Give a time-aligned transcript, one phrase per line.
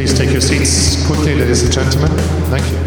[0.00, 2.08] Please take your seats quickly, ladies and gentlemen.
[2.48, 2.78] Thank you.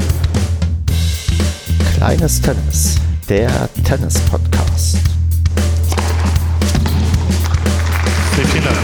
[1.95, 2.97] Kleines Tennis,
[3.29, 4.97] der Tennis-Podcast.
[8.35, 8.77] Vielen Dank.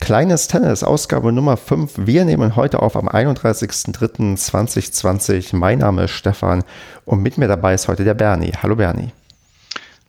[0.00, 1.92] Kleines Tennis, Ausgabe Nummer 5.
[1.98, 5.54] Wir nehmen heute auf am 31.03.2020.
[5.54, 6.64] Mein Name ist Stefan
[7.04, 8.50] und mit mir dabei ist heute der Bernie.
[8.60, 9.12] Hallo Bernie.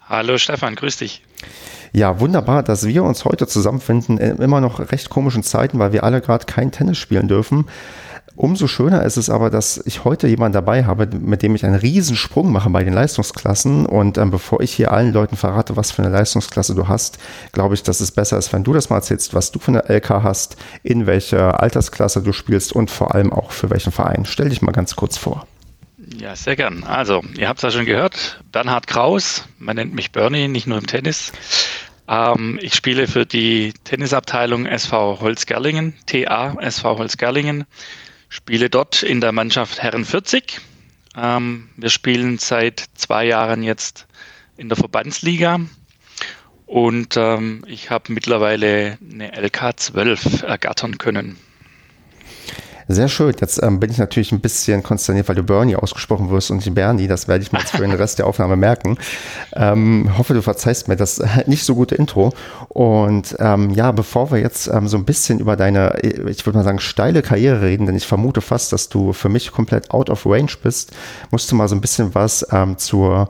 [0.09, 1.21] Hallo Stefan, grüß dich.
[1.95, 6.03] Ja, wunderbar, dass wir uns heute zusammenfinden in immer noch recht komischen Zeiten, weil wir
[6.03, 7.67] alle gerade kein Tennis spielen dürfen.
[8.35, 11.75] Umso schöner ist es aber, dass ich heute jemanden dabei habe, mit dem ich einen
[11.75, 13.85] Riesensprung mache bei den Leistungsklassen.
[13.85, 17.17] Und ähm, bevor ich hier allen Leuten verrate, was für eine Leistungsklasse du hast,
[17.53, 19.87] glaube ich, dass es besser ist, wenn du das mal erzählst, was du für eine
[19.87, 24.25] LK hast, in welcher Altersklasse du spielst und vor allem auch für welchen Verein.
[24.25, 25.47] Stell dich mal ganz kurz vor.
[26.17, 26.83] Ja, sehr gern.
[26.83, 30.77] Also, ihr habt es ja schon gehört, Bernhard Kraus, man nennt mich Bernie, nicht nur
[30.77, 31.31] im Tennis.
[32.07, 37.65] Ähm, ich spiele für die Tennisabteilung SV Holzgerlingen, TA SV Holzgerlingen
[38.29, 40.59] spiele dort in der Mannschaft Herren 40.
[41.15, 44.07] Ähm, wir spielen seit zwei Jahren jetzt
[44.57, 45.59] in der Verbandsliga
[46.65, 51.37] und ähm, ich habe mittlerweile eine LK 12 ergattern können.
[52.87, 53.33] Sehr schön.
[53.41, 56.75] Jetzt ähm, bin ich natürlich ein bisschen konsterniert, weil du Bernie ausgesprochen wirst und nicht
[56.75, 57.07] Bernie.
[57.07, 58.97] Das werde ich mir jetzt für den Rest der Aufnahme merken.
[59.53, 62.31] Ähm, hoffe, du verzeihst mir das nicht so gute Intro.
[62.69, 66.63] Und ähm, ja, bevor wir jetzt ähm, so ein bisschen über deine, ich würde mal
[66.63, 70.23] sagen, steile Karriere reden, denn ich vermute fast, dass du für mich komplett out of
[70.27, 70.91] range bist,
[71.31, 73.29] musst du mal so ein bisschen was ähm, zur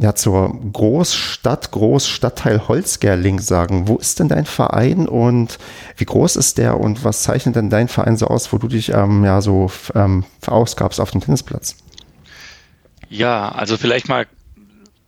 [0.00, 3.88] ja, zur Großstadt, Großstadtteil Holzgerling sagen.
[3.88, 5.58] Wo ist denn dein Verein und
[5.96, 8.90] wie groß ist der und was zeichnet denn dein Verein so aus, wo du dich
[8.90, 11.76] ähm, ja so ähm, verausgabst auf dem Tennisplatz?
[13.08, 14.26] Ja, also vielleicht mal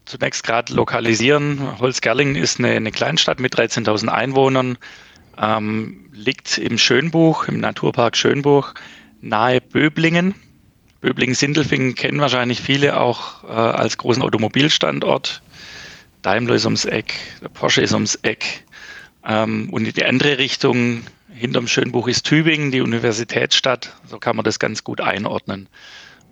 [0.06, 1.78] zunächst gerade lokalisieren.
[1.78, 4.76] Holzgerling ist eine, eine Kleinstadt mit 13.000 Einwohnern,
[5.38, 8.74] ähm, liegt im Schönbuch, im Naturpark Schönbuch,
[9.20, 10.34] nahe Böblingen.
[11.00, 15.42] Böblingen-Sindelfingen kennen wahrscheinlich viele auch äh, als großen Automobilstandort.
[16.22, 18.64] Daimler ist ums Eck, der Porsche ist ums Eck.
[19.24, 21.02] Ähm, und in die andere Richtung,
[21.32, 23.94] hinterm Schönbuch ist Tübingen, die Universitätsstadt.
[24.06, 25.68] So kann man das ganz gut einordnen.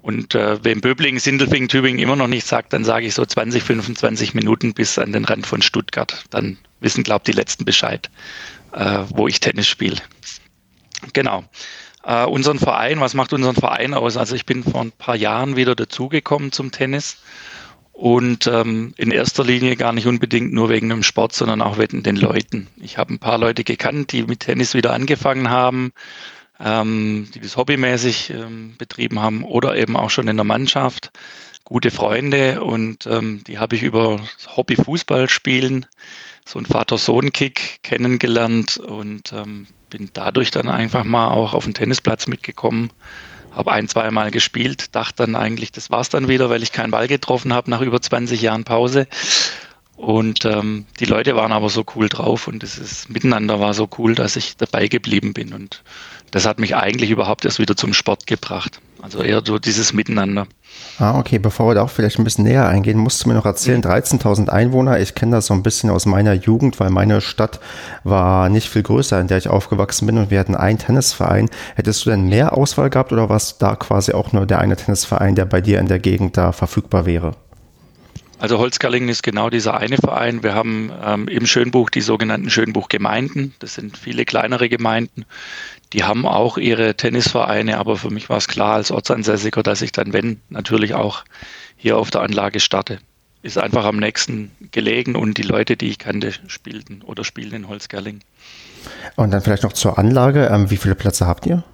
[0.03, 3.62] Und äh, wem Böblingen, Sindelfingen, Tübingen immer noch nicht sagt, dann sage ich so 20,
[3.62, 6.25] 25 Minuten bis an den Rand von Stuttgart.
[6.31, 8.11] Dann wissen, glaube ich, die Letzten Bescheid,
[8.73, 9.97] äh, wo ich Tennis spiele.
[11.12, 11.45] Genau.
[12.09, 14.17] Äh, unseren Verein, was macht unseren Verein aus?
[14.17, 17.19] Also ich bin vor ein paar Jahren wieder dazugekommen zum Tennis
[17.93, 22.03] und ähm, in erster Linie gar nicht unbedingt nur wegen dem Sport, sondern auch wegen
[22.03, 22.67] den Leuten.
[22.81, 25.93] Ich habe ein paar Leute gekannt, die mit Tennis wieder angefangen haben,
[26.59, 31.11] ähm, die das hobbymäßig ähm, betrieben haben oder eben auch schon in der Mannschaft.
[31.65, 34.19] Gute Freunde und ähm, die habe ich über
[34.57, 35.85] Hobby Fußball spielen,
[36.47, 42.26] so ein Vater-Sohn-Kick kennengelernt und ähm, bin dadurch dann einfach mal auch auf den Tennisplatz
[42.26, 42.91] mitgekommen,
[43.53, 46.91] habe ein, zwei Mal gespielt, dachte dann eigentlich, das war's dann wieder, weil ich keinen
[46.91, 49.06] Ball getroffen habe nach über 20 Jahren Pause.
[49.97, 54.15] Und ähm, die Leute waren aber so cool drauf und das Miteinander war so cool,
[54.15, 55.53] dass ich dabei geblieben bin.
[55.53, 55.82] Und
[56.31, 58.81] das hat mich eigentlich überhaupt erst wieder zum Sport gebracht.
[59.03, 60.47] Also eher so dieses Miteinander.
[60.99, 61.39] Ah, okay.
[61.39, 64.49] Bevor wir da auch vielleicht ein bisschen näher eingehen, musst du mir noch erzählen, 13.000
[64.49, 64.99] Einwohner.
[64.99, 67.61] Ich kenne das so ein bisschen aus meiner Jugend, weil meine Stadt
[68.03, 71.51] war nicht viel größer, in der ich aufgewachsen bin und wir hatten einen Tennisverein.
[71.77, 74.77] Hättest du denn mehr Auswahl gehabt oder war es da quasi auch nur der eine
[74.77, 77.35] Tennisverein, der bei dir in der Gegend da verfügbar wäre?
[78.41, 80.45] Also Holzgerlingen ist genau dieser eine Verein.
[80.45, 83.55] Wir haben ähm, im Schönbuch die sogenannten Schönbuchgemeinden.
[83.59, 85.25] Das sind viele kleinere Gemeinden.
[85.93, 89.93] Die haben auch ihre Tennisvereine, aber für mich war es klar als Ortsansässiger, dass ich
[89.93, 91.25] dann, wenn, natürlich auch
[91.76, 92.99] hier auf der Anlage starte.
[93.43, 97.69] Ist einfach am nächsten gelegen und die Leute, die ich kannte, spielten oder spielen in
[97.69, 98.22] Holzgerlingen.
[99.16, 100.49] Und dann vielleicht noch zur Anlage.
[100.53, 101.65] Ähm, wie viele Plätze habt ihr?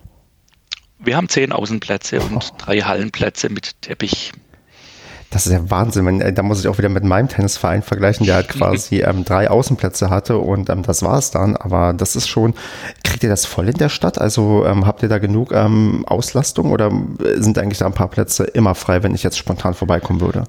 [0.99, 2.35] Wir haben zehn Außenplätze oh.
[2.35, 4.33] und drei Hallenplätze mit Teppich.
[5.35, 6.21] Das ist ja Wahnsinn.
[6.21, 9.51] Äh, da muss ich auch wieder mit meinem Tennisverein vergleichen, der halt quasi ähm, drei
[9.51, 11.57] Außenplätze hatte und ähm, das war es dann.
[11.57, 12.55] Aber das ist schon,
[13.03, 14.21] kriegt ihr das voll in der Stadt?
[14.21, 16.93] Also ähm, habt ihr da genug ähm, Auslastung oder
[17.35, 20.45] sind eigentlich da ein paar Plätze immer frei, wenn ich jetzt spontan vorbeikommen würde?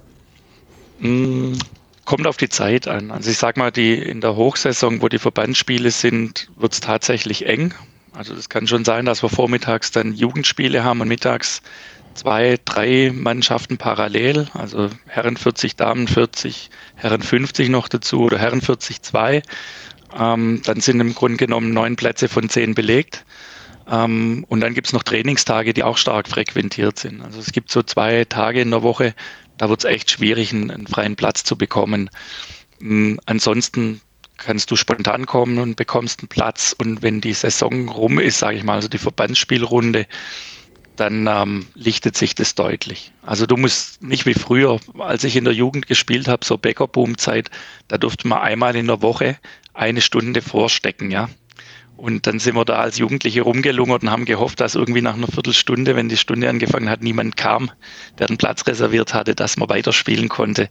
[1.00, 1.54] Mm,
[2.06, 3.10] kommt auf die Zeit an.
[3.10, 7.48] Also ich sag mal, die in der Hochsaison, wo die Verbandsspiele sind, wird es tatsächlich
[7.48, 7.74] eng.
[8.14, 11.64] Also es kann schon sein, dass wir vormittags dann Jugendspiele haben und mittags
[12.16, 18.62] zwei, drei Mannschaften parallel, also Herren 40, Damen 40, Herren 50 noch dazu oder Herren
[18.62, 19.44] 40 zwei.
[20.18, 23.26] Ähm, dann sind im Grunde genommen neun Plätze von zehn belegt.
[23.90, 27.22] Ähm, und dann gibt es noch Trainingstage, die auch stark frequentiert sind.
[27.22, 29.14] Also es gibt so zwei Tage in der Woche,
[29.58, 32.10] da wird es echt schwierig, einen, einen, freien Platz zu bekommen.
[32.82, 34.02] Ähm, ansonsten
[34.38, 36.76] kannst du spontan kommen und bekommst einen Platz.
[36.78, 40.08] Und wenn die Saison rum ist, sage ich mal, also die Verbandsspielrunde,
[40.96, 43.12] dann ähm, lichtet sich das deutlich.
[43.22, 47.50] Also du musst nicht wie früher, als ich in der Jugend gespielt habe, so Bäckerboom-Zeit,
[47.88, 49.38] da durfte man einmal in der Woche
[49.74, 51.30] eine Stunde vorstecken, ja.
[51.98, 55.28] Und dann sind wir da als Jugendliche rumgelungert und haben gehofft, dass irgendwie nach einer
[55.28, 57.72] Viertelstunde, wenn die Stunde angefangen hat, niemand kam,
[58.20, 60.70] der den Platz reserviert hatte, dass man weiterspielen konnte.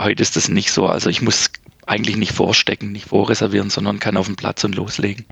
[0.00, 0.86] Heute ist das nicht so.
[0.86, 1.50] Also ich muss
[1.86, 5.26] eigentlich nicht vorstecken, nicht vorreservieren, sondern kann auf den Platz und loslegen.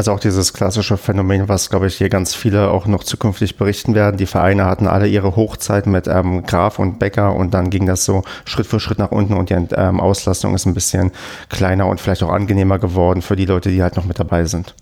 [0.00, 3.94] Also auch dieses klassische Phänomen, was, glaube ich, hier ganz viele auch noch zukünftig berichten
[3.94, 4.16] werden.
[4.16, 8.06] Die Vereine hatten alle ihre Hochzeit mit ähm, Graf und Becker und dann ging das
[8.06, 11.12] so Schritt für Schritt nach unten und die ähm, Auslastung ist ein bisschen
[11.50, 14.74] kleiner und vielleicht auch angenehmer geworden für die Leute, die halt noch mit dabei sind.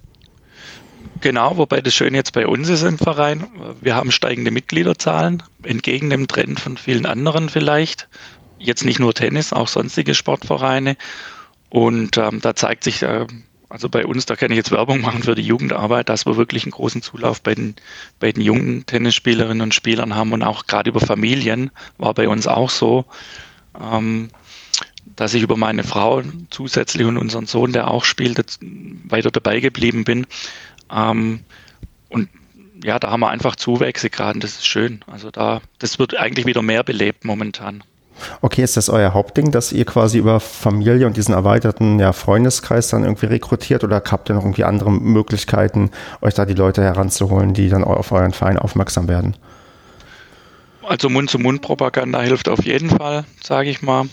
[1.21, 3.45] Genau, wobei das Schöne jetzt bei uns ist im Verein,
[3.81, 8.09] wir haben steigende Mitgliederzahlen, entgegen dem Trend von vielen anderen vielleicht.
[8.61, 10.97] Jetzt nicht nur Tennis, auch sonstige Sportvereine.
[11.71, 13.27] Und ähm, da zeigt sich, äh,
[13.69, 16.65] also bei uns, da kann ich jetzt Werbung machen für die Jugendarbeit, dass wir wirklich
[16.65, 17.75] einen großen Zulauf bei den,
[18.19, 22.47] bei den jungen Tennisspielerinnen und Spielern haben und auch gerade über Familien war bei uns
[22.47, 23.05] auch so,
[23.79, 24.31] ähm,
[25.17, 30.05] dass ich über meine Frau zusätzlich und unseren Sohn, der auch spielt, weiter dabei geblieben
[30.05, 30.27] bin.
[30.91, 31.41] Ähm,
[32.09, 32.31] und
[32.83, 35.01] ja, da haben wir einfach Zuwächse gerade und das ist schön.
[35.07, 37.85] Also da, das wird eigentlich wieder mehr belebt momentan.
[38.41, 42.89] Okay, ist das euer Hauptding, dass ihr quasi über Familie und diesen erweiterten ja, Freundeskreis
[42.89, 47.55] dann irgendwie rekrutiert oder habt ihr noch irgendwie andere Möglichkeiten, euch da die Leute heranzuholen,
[47.55, 49.37] die dann auf euren Verein aufmerksam werden?
[50.83, 54.07] Also Mund-zu-Mund-Propaganda hilft auf jeden Fall, sage ich mal.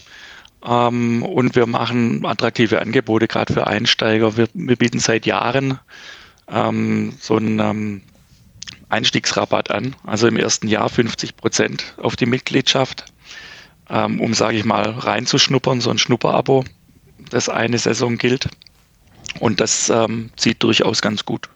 [0.66, 4.36] Ähm, und wir machen attraktive Angebote, gerade für Einsteiger.
[4.36, 5.80] Wir, wir, bieten seit Jahren
[6.50, 8.02] ähm, so einen ähm,
[8.90, 9.96] Einstiegsrabatt an.
[10.04, 13.06] Also im ersten Jahr 50 Prozent auf die Mitgliedschaft
[13.90, 16.66] ähm, um, sage ich mal, reinzuschnuppern, so ein Schnupperabo,
[17.30, 18.50] das eine Saison gilt.
[19.40, 21.50] Und das ähm, zieht durchaus ganz gut.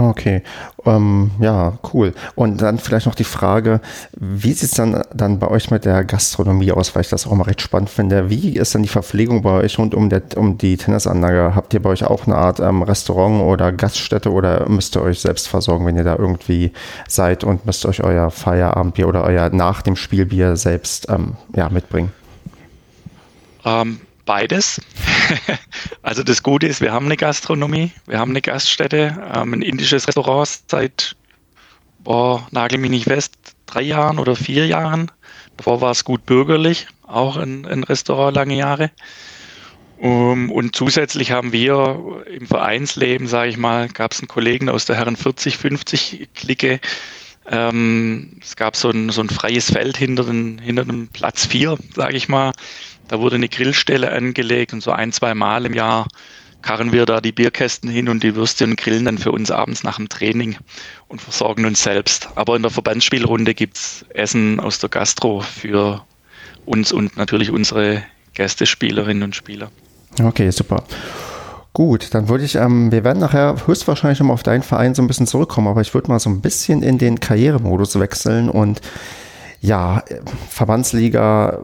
[0.00, 0.42] Okay,
[0.86, 2.14] ähm, ja, cool.
[2.36, 3.80] Und dann vielleicht noch die Frage,
[4.16, 7.34] wie sieht es dann, dann bei euch mit der Gastronomie aus, weil ich das auch
[7.34, 8.30] mal recht spannend finde.
[8.30, 11.56] Wie ist dann die Verpflegung bei euch rund um, der, um die Tennisanlage?
[11.56, 15.18] Habt ihr bei euch auch eine Art ähm, Restaurant oder Gaststätte oder müsst ihr euch
[15.18, 16.70] selbst versorgen, wenn ihr da irgendwie
[17.08, 22.12] seid und müsst euch euer Feierabendbier oder euer nach dem Spielbier selbst ähm, ja, mitbringen?
[23.64, 23.98] Ähm,
[24.28, 24.78] beides.
[26.02, 30.06] also das Gute ist, wir haben eine Gastronomie, wir haben eine Gaststätte, ähm, ein indisches
[30.06, 31.16] Restaurant seit,
[32.00, 33.34] boah, nagel mich nicht fest,
[33.64, 35.10] drei Jahren oder vier Jahren.
[35.56, 38.90] Davor war es gut bürgerlich, auch ein, ein Restaurant lange Jahre.
[39.96, 44.84] Um, und zusätzlich haben wir im Vereinsleben, sage ich mal, gab es einen Kollegen aus
[44.84, 46.80] der Herren 40, 50 Clique.
[47.50, 51.78] Ähm, es gab so ein, so ein freies Feld hinter, den, hinter dem Platz 4,
[51.94, 52.52] sage ich mal.
[53.08, 56.06] Da wurde eine Grillstelle angelegt und so ein, zwei Mal im Jahr
[56.60, 59.84] karren wir da die Bierkästen hin und die Würstchen und grillen dann für uns abends
[59.84, 60.56] nach dem Training
[61.06, 62.28] und versorgen uns selbst.
[62.34, 66.04] Aber in der Verbandsspielrunde gibt's Essen aus der Gastro für
[66.66, 68.02] uns und natürlich unsere
[68.34, 69.70] Gästespielerinnen und Spieler.
[70.20, 70.84] Okay, super.
[71.78, 75.06] Gut, dann würde ich, ähm, wir werden nachher höchstwahrscheinlich nochmal auf deinen Verein so ein
[75.06, 78.80] bisschen zurückkommen, aber ich würde mal so ein bisschen in den Karrieremodus wechseln und
[79.60, 80.04] ja,
[80.48, 81.58] Verbandsliga,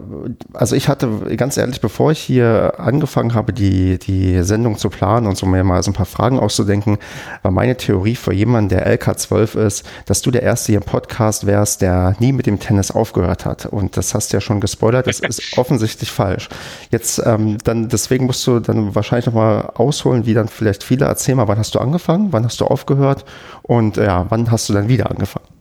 [0.52, 5.28] also ich hatte ganz ehrlich, bevor ich hier angefangen habe, die, die Sendung zu planen
[5.28, 6.98] und so mir mal so ein paar Fragen auszudenken,
[7.42, 11.46] war meine Theorie für jemanden, der LK12 ist, dass du der Erste hier im Podcast
[11.46, 13.66] wärst, der nie mit dem Tennis aufgehört hat.
[13.66, 16.48] Und das hast du ja schon gespoilert, das ist offensichtlich falsch.
[16.90, 21.04] Jetzt, ähm, dann, deswegen musst du dann wahrscheinlich nochmal ausholen, wie dann vielleicht viele.
[21.06, 23.24] Erzähl mal, wann hast du angefangen, wann hast du aufgehört
[23.62, 25.53] und ja, wann hast du dann wieder angefangen?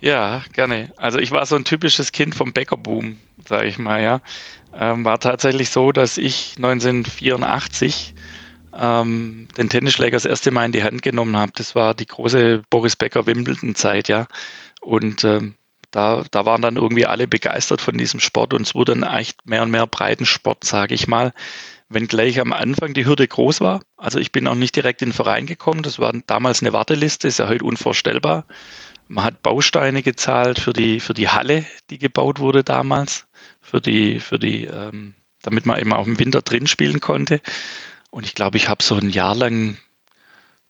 [0.00, 0.92] Ja, gerne.
[0.96, 4.20] Also ich war so ein typisches Kind vom Bäckerboom, sage ich mal, ja.
[4.74, 8.14] Ähm, war tatsächlich so, dass ich 1984
[8.78, 11.52] ähm, den Tennisschläger das erste Mal in die Hand genommen habe.
[11.54, 14.26] Das war die große Boris Becker Wimbledon-Zeit, ja.
[14.80, 15.54] Und ähm,
[15.90, 19.46] da, da waren dann irgendwie alle begeistert von diesem Sport und es wurde dann echt
[19.46, 21.32] mehr und mehr Breitensport, sage ich mal.
[21.88, 23.82] Wenngleich am Anfang die Hürde groß war.
[23.96, 25.82] Also ich bin auch nicht direkt in den Verein gekommen.
[25.82, 28.44] Das war damals eine Warteliste, ist ja heute unvorstellbar.
[29.10, 33.26] Man hat Bausteine gezahlt für die, für die Halle, die gebaut wurde damals,
[33.60, 37.40] für die, für die, ähm, damit man eben auch im Winter drin spielen konnte.
[38.10, 39.78] Und ich glaube, ich habe so ein Jahr lang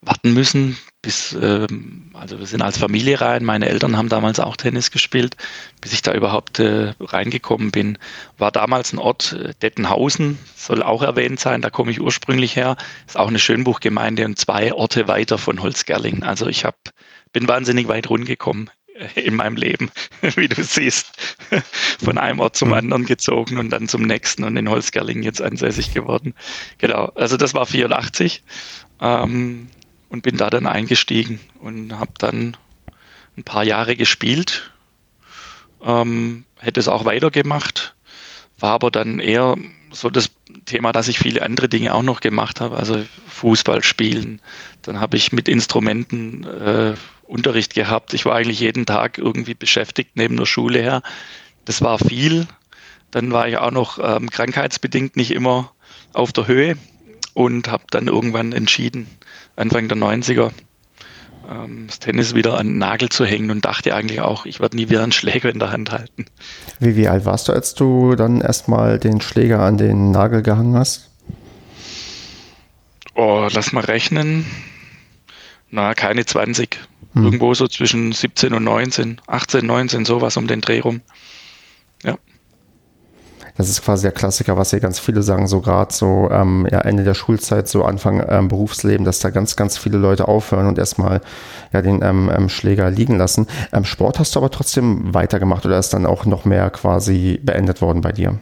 [0.00, 4.56] warten müssen, bis, ähm, also wir sind als Familie rein, meine Eltern haben damals auch
[4.56, 5.37] Tennis gespielt,
[5.82, 7.99] bis ich da überhaupt äh, reingekommen bin.
[8.38, 12.78] War damals ein Ort, äh, Dettenhausen, soll auch erwähnt sein, da komme ich ursprünglich her,
[13.06, 16.23] ist auch eine Schönbuchgemeinde und zwei Orte weiter von Holzgerling.
[16.23, 16.78] Also ich habe
[17.32, 18.70] bin wahnsinnig weit rundgekommen
[19.14, 19.90] in meinem Leben,
[20.37, 21.12] wie du siehst.
[22.04, 22.75] Von einem Ort zum mhm.
[22.75, 26.34] anderen gezogen und dann zum nächsten und in Holzgerlingen jetzt ansässig geworden.
[26.78, 28.42] Genau, also das war 84
[29.00, 29.68] ähm,
[30.08, 32.56] und bin da dann eingestiegen und habe dann
[33.37, 34.72] ein paar Jahre gespielt.
[35.82, 37.94] Ähm, hätte es auch weitergemacht,
[38.58, 39.56] war aber dann eher
[39.92, 40.30] so das
[40.66, 44.40] Thema, dass ich viele andere Dinge auch noch gemacht habe, also Fußball spielen.
[44.82, 46.94] Dann habe ich mit Instrumenten äh,
[47.30, 48.12] Unterricht gehabt.
[48.12, 51.02] Ich war eigentlich jeden Tag irgendwie beschäftigt neben der Schule her.
[51.64, 52.46] Das war viel.
[53.10, 55.72] Dann war ich auch noch ähm, krankheitsbedingt nicht immer
[56.12, 56.76] auf der Höhe
[57.34, 59.06] und habe dann irgendwann entschieden,
[59.56, 60.50] Anfang der 90er,
[61.49, 64.76] ähm, das Tennis wieder an den Nagel zu hängen und dachte eigentlich auch, ich werde
[64.76, 66.26] nie wieder einen Schläger in der Hand halten.
[66.78, 70.76] Wie, wie alt warst du, als du dann erstmal den Schläger an den Nagel gehangen
[70.76, 71.10] hast?
[73.14, 74.46] Oh, lass mal rechnen.
[75.70, 76.78] Na, keine 20.
[77.14, 77.25] Hm.
[77.25, 81.00] Irgendwo so zwischen 17 und 19, 18, 19, sowas um den Dreh rum.
[82.05, 82.17] Ja.
[83.57, 86.81] Das ist quasi der Klassiker, was hier ganz viele sagen, so gerade so ähm, ja,
[86.81, 90.79] Ende der Schulzeit, so Anfang ähm, Berufsleben, dass da ganz, ganz viele Leute aufhören und
[90.79, 91.21] erstmal
[91.73, 93.49] ja, den ähm, ähm Schläger liegen lassen.
[93.73, 97.83] Ähm, Sport hast du aber trotzdem weitergemacht oder ist dann auch noch mehr quasi beendet
[97.83, 98.38] worden bei dir?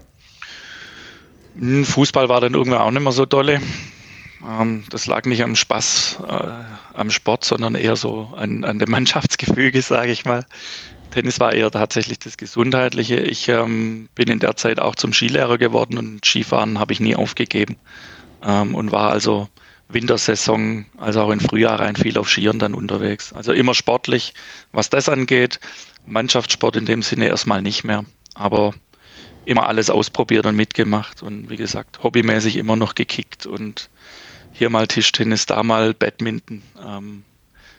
[1.59, 3.61] Hm, Fußball war dann irgendwann auch nicht mehr so dolle.
[4.47, 6.51] Ähm, das lag nicht am Spaß äh,
[6.95, 10.45] am Sport, sondern eher so an, an dem Mannschaftsgefüge, sage ich mal.
[11.11, 13.17] Tennis war eher tatsächlich das Gesundheitliche.
[13.17, 17.17] Ich ähm, bin in der Zeit auch zum Skilehrer geworden und Skifahren habe ich nie
[17.17, 17.77] aufgegeben
[18.43, 19.49] ähm, und war also
[19.89, 23.33] Wintersaison, also auch im Frühjahr rein viel auf Skiern dann unterwegs.
[23.33, 24.35] Also immer sportlich,
[24.71, 25.61] was das angeht.
[26.07, 28.05] Mannschaftssport in dem Sinne erstmal nicht mehr,
[28.35, 28.75] aber
[29.47, 33.89] immer alles ausprobiert und mitgemacht und wie gesagt, hobbymäßig immer noch gekickt und
[34.59, 36.63] hier mal Tischtennis, da mal Badminton.
[36.85, 37.25] Ähm,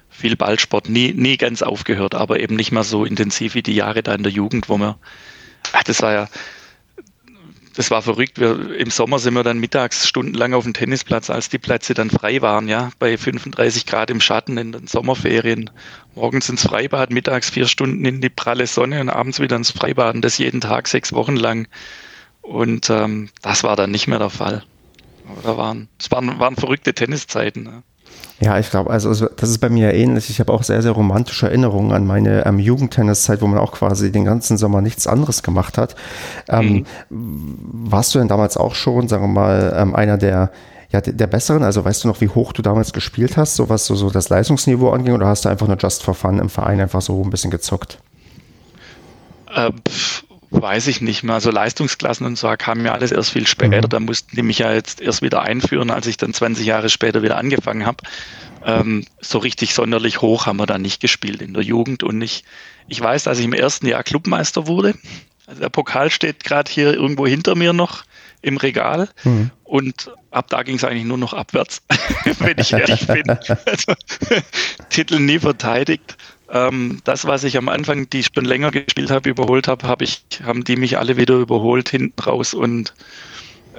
[0.09, 4.03] viel Ballsport, nie, nie ganz aufgehört, aber eben nicht mehr so intensiv wie die Jahre
[4.03, 4.97] da in der Jugend, wo wir,
[5.71, 6.27] ach, das war ja,
[7.75, 8.39] das war verrückt.
[8.39, 12.09] Wir, Im Sommer sind wir dann mittags stundenlang auf dem Tennisplatz, als die Plätze dann
[12.09, 15.69] frei waren, ja, bei 35 Grad im Schatten in den Sommerferien.
[16.15, 20.15] Morgens ins Freibad, mittags vier Stunden in die pralle Sonne und abends wieder ins Freibad
[20.15, 21.67] und das jeden Tag sechs Wochen lang.
[22.41, 24.63] Und ähm, das war dann nicht mehr der Fall.
[25.29, 27.63] Aber da waren, es waren, waren verrückte Tenniszeiten.
[27.63, 27.83] Ne?
[28.41, 30.29] Ja, ich glaube, also das ist bei mir ähnlich.
[30.29, 34.11] Ich habe auch sehr, sehr romantische Erinnerungen an meine ähm, Jugendtenniszeit, wo man auch quasi
[34.11, 35.95] den ganzen Sommer nichts anderes gemacht hat.
[36.47, 37.57] Ähm, mhm.
[37.91, 40.51] Warst du denn damals auch schon, sagen wir mal, ähm, einer der,
[40.89, 41.63] ja, der Besseren?
[41.63, 44.29] Also weißt du noch, wie hoch du damals gespielt hast, so was so, so das
[44.29, 47.29] Leistungsniveau anging, oder hast du einfach nur just for fun im Verein einfach so ein
[47.29, 47.99] bisschen gezockt?
[49.53, 49.71] Äh,
[50.51, 51.35] weiß ich nicht mehr.
[51.35, 53.77] Also Leistungsklassen und so kamen ja alles erst viel später.
[53.77, 53.89] Mhm.
[53.89, 57.21] Da mussten die mich ja jetzt erst wieder einführen, als ich dann 20 Jahre später
[57.21, 58.03] wieder angefangen habe.
[58.65, 62.03] Ähm, so richtig sonderlich hoch haben wir da nicht gespielt in der Jugend.
[62.03, 62.43] Und ich,
[62.87, 64.95] ich weiß, dass ich im ersten Jahr Clubmeister wurde.
[65.45, 68.03] Also der Pokal steht gerade hier irgendwo hinter mir noch
[68.41, 69.09] im Regal.
[69.23, 69.51] Mhm.
[69.63, 71.81] Und ab da ging es eigentlich nur noch abwärts,
[72.39, 73.23] wenn ich ehrlich bin.
[73.65, 73.93] Also,
[74.89, 76.17] Titel nie verteidigt.
[76.51, 80.01] Ähm, das, was ich am Anfang, die ich schon länger gespielt habe, überholt habe, hab
[80.01, 82.93] ich, haben die mich alle wieder überholt hinten raus und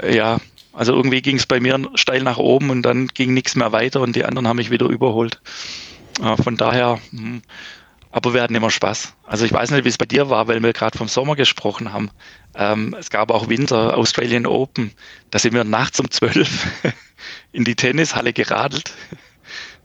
[0.00, 0.38] äh, ja,
[0.72, 4.00] also irgendwie ging es bei mir steil nach oben und dann ging nichts mehr weiter
[4.00, 5.40] und die anderen haben mich wieder überholt.
[6.22, 7.42] Äh, von daher, mh, hm,
[8.12, 9.14] aber wir hatten immer Spaß.
[9.24, 11.92] Also ich weiß nicht, wie es bei dir war, weil wir gerade vom Sommer gesprochen
[11.92, 12.10] haben.
[12.54, 14.92] Ähm, es gab auch Winter, Australian Open.
[15.30, 16.66] Da sind wir nachts um zwölf
[17.52, 18.92] in die Tennishalle geradelt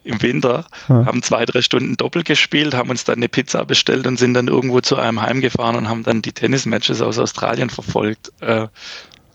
[0.05, 1.05] im Winter, ja.
[1.05, 4.47] haben zwei, drei Stunden Doppel gespielt, haben uns dann eine Pizza bestellt und sind dann
[4.47, 8.31] irgendwo zu einem heimgefahren und haben dann die Tennismatches aus Australien verfolgt.
[8.39, 8.67] Äh,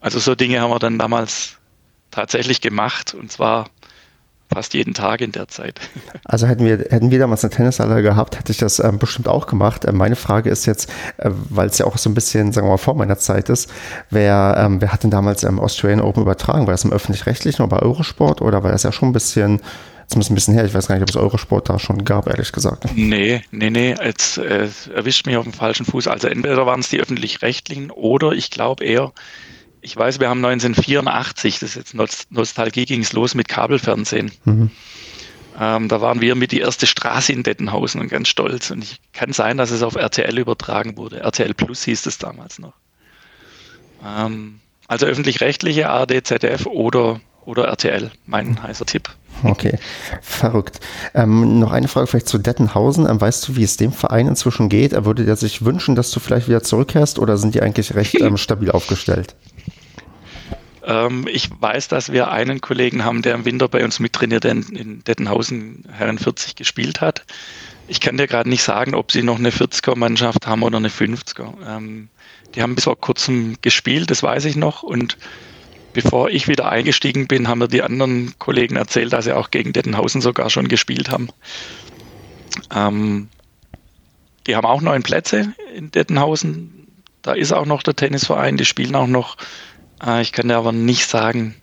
[0.01, 1.57] also so Dinge haben wir dann damals
[2.11, 3.67] tatsächlich gemacht und zwar
[4.53, 5.81] fast jeden Tag in der Zeit.
[6.25, 9.49] Also hätten wir, hätten wir damals eine Tennishalle gehabt, hätte ich das ähm, bestimmt auch
[9.49, 9.85] gemacht.
[9.85, 12.73] Äh, meine Frage ist jetzt, äh, weil es ja auch so ein bisschen, sagen wir
[12.73, 13.69] mal, vor meiner Zeit ist,
[14.11, 16.67] wer, ähm, wer hat denn damals im Australian Open übertragen?
[16.67, 19.61] War das im Öffentlich-Rechtlichen oder bei Eurosport oder war das ja schon ein bisschen
[20.11, 20.65] Zumindest ein bisschen her.
[20.65, 22.85] Ich weiß gar nicht, ob es Eurosport da schon gab, ehrlich gesagt.
[22.97, 23.95] Nee, nee, nee.
[24.03, 26.09] Jetzt äh, erwischt mich auf dem falschen Fuß.
[26.09, 29.13] Also entweder waren es die öffentlich-rechtlichen oder ich glaube eher,
[29.81, 34.33] ich weiß, wir haben 1984, das ist jetzt Nostalgie, ging es los mit Kabelfernsehen.
[34.45, 34.71] Mhm.
[35.61, 38.73] Ähm, da waren wir mit die erste Straße in Dettenhausen und ganz stolz.
[38.73, 41.21] Und ich kann sein, dass es auf RTL übertragen wurde.
[41.21, 42.75] RTL Plus hieß es damals noch.
[44.05, 49.11] Ähm, also öffentlich-rechtliche ARD, ZDF oder, oder RTL, mein heißer Tipp.
[49.43, 49.79] Okay,
[50.23, 50.81] verrückt.
[51.15, 53.09] Ähm, noch eine Frage vielleicht zu Dettenhausen.
[53.09, 54.93] Ähm, weißt du, wie es dem Verein inzwischen geht?
[54.93, 58.15] Er würde der sich wünschen, dass du vielleicht wieder zurückkehrst oder sind die eigentlich recht
[58.21, 59.35] ähm, stabil aufgestellt?
[60.85, 64.53] Ähm, ich weiß, dass wir einen Kollegen haben, der im Winter bei uns mittrainiert, der
[64.53, 67.25] in, in Dettenhausen Herren 40 gespielt hat.
[67.89, 71.55] ich kann dir gerade nicht sagen, ob sie noch eine 40er-Mannschaft haben oder eine 50er.
[71.67, 72.09] Ähm,
[72.55, 74.83] die haben bis vor kurzem gespielt, das weiß ich noch.
[74.83, 75.17] Und
[75.93, 79.73] bevor ich wieder eingestiegen bin, haben mir die anderen Kollegen erzählt, dass sie auch gegen
[79.73, 81.29] Dettenhausen sogar schon gespielt haben.
[82.75, 83.29] Ähm,
[84.47, 86.87] die haben auch neun Plätze in Dettenhausen.
[87.23, 89.37] Da ist auch noch der Tennisverein, die spielen auch noch.
[90.05, 91.55] Äh, ich kann dir aber nicht sagen,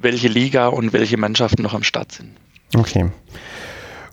[0.00, 2.36] welche Liga und welche Mannschaften noch am Start sind.
[2.74, 3.10] Okay.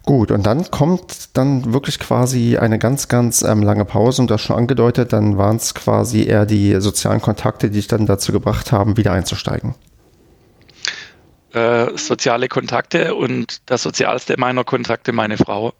[0.03, 4.41] Gut, und dann kommt dann wirklich quasi eine ganz, ganz ähm, lange Pause und das
[4.41, 8.72] schon angedeutet, dann waren es quasi eher die sozialen Kontakte, die dich dann dazu gebracht
[8.72, 9.75] haben, wieder einzusteigen.
[11.53, 15.74] Äh, soziale Kontakte und das sozialste meiner Kontakte meine Frau.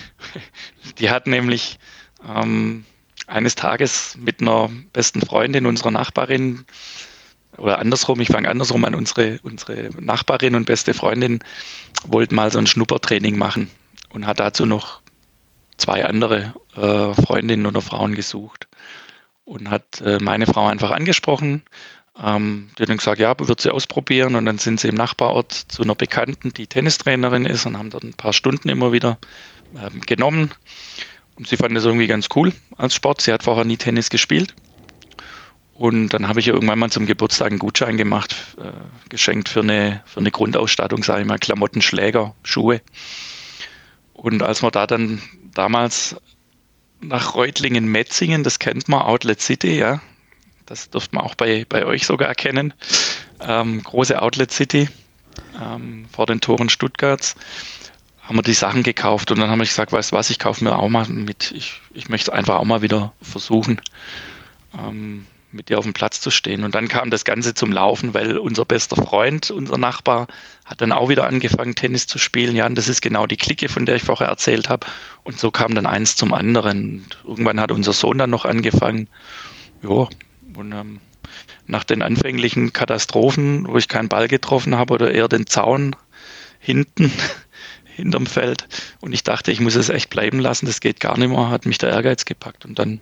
[0.98, 1.78] die hat nämlich
[2.28, 2.84] ähm,
[3.26, 6.66] eines Tages mit einer besten Freundin unserer Nachbarin
[7.56, 11.40] oder andersrum, ich fange andersrum an, unsere, unsere Nachbarin und beste Freundin
[12.04, 13.70] wollten mal so ein Schnuppertraining machen
[14.10, 15.00] und hat dazu noch
[15.76, 18.68] zwei andere äh, Freundinnen oder Frauen gesucht
[19.44, 21.62] und hat äh, meine Frau einfach angesprochen.
[22.22, 25.52] Ähm, die hat dann gesagt, ja, wird sie ausprobieren und dann sind sie im Nachbarort
[25.52, 29.18] zu einer Bekannten, die Tennistrainerin ist und haben dort ein paar Stunden immer wieder
[29.76, 30.50] ähm, genommen.
[31.36, 33.22] Und sie fand das irgendwie ganz cool als Sport.
[33.22, 34.54] Sie hat vorher nie Tennis gespielt
[35.80, 38.70] und dann habe ich irgendwann mal zum Geburtstag einen Gutschein gemacht, äh,
[39.08, 42.82] geschenkt für eine, für eine Grundausstattung, sage ich mal, Klamotten, Schläger, Schuhe.
[44.12, 45.22] Und als wir da dann
[45.54, 46.16] damals
[47.00, 50.02] nach Reutlingen-Metzingen, das kennt man, Outlet City, ja,
[50.66, 52.74] das dürfte man auch bei, bei euch sogar erkennen,
[53.40, 54.86] ähm, große Outlet City
[55.58, 57.36] ähm, vor den Toren Stuttgarts,
[58.20, 60.62] haben wir die Sachen gekauft und dann haben wir gesagt, weißt du was, ich kaufe
[60.62, 63.80] mir auch mal mit, ich, ich möchte es einfach auch mal wieder versuchen.
[64.78, 66.64] Ähm, mit dir auf dem Platz zu stehen.
[66.64, 70.28] Und dann kam das Ganze zum Laufen, weil unser bester Freund, unser Nachbar,
[70.64, 72.54] hat dann auch wieder angefangen, Tennis zu spielen.
[72.54, 74.86] Ja, und das ist genau die Clique, von der ich vorher erzählt habe.
[75.24, 77.04] Und so kam dann eins zum anderen.
[77.04, 79.08] Und irgendwann hat unser Sohn dann noch angefangen.
[79.82, 80.08] Ja,
[80.56, 81.00] und ähm,
[81.66, 85.96] nach den anfänglichen Katastrophen, wo ich keinen Ball getroffen habe oder eher den Zaun
[86.58, 87.12] hinten,
[87.96, 88.66] hinterm Feld.
[89.00, 91.66] Und ich dachte, ich muss es echt bleiben lassen, das geht gar nicht mehr, hat
[91.66, 92.64] mich der Ehrgeiz gepackt.
[92.64, 93.00] Und dann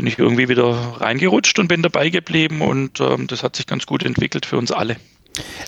[0.00, 3.84] bin ich irgendwie wieder reingerutscht und bin dabei geblieben und ähm, das hat sich ganz
[3.84, 4.96] gut entwickelt für uns alle.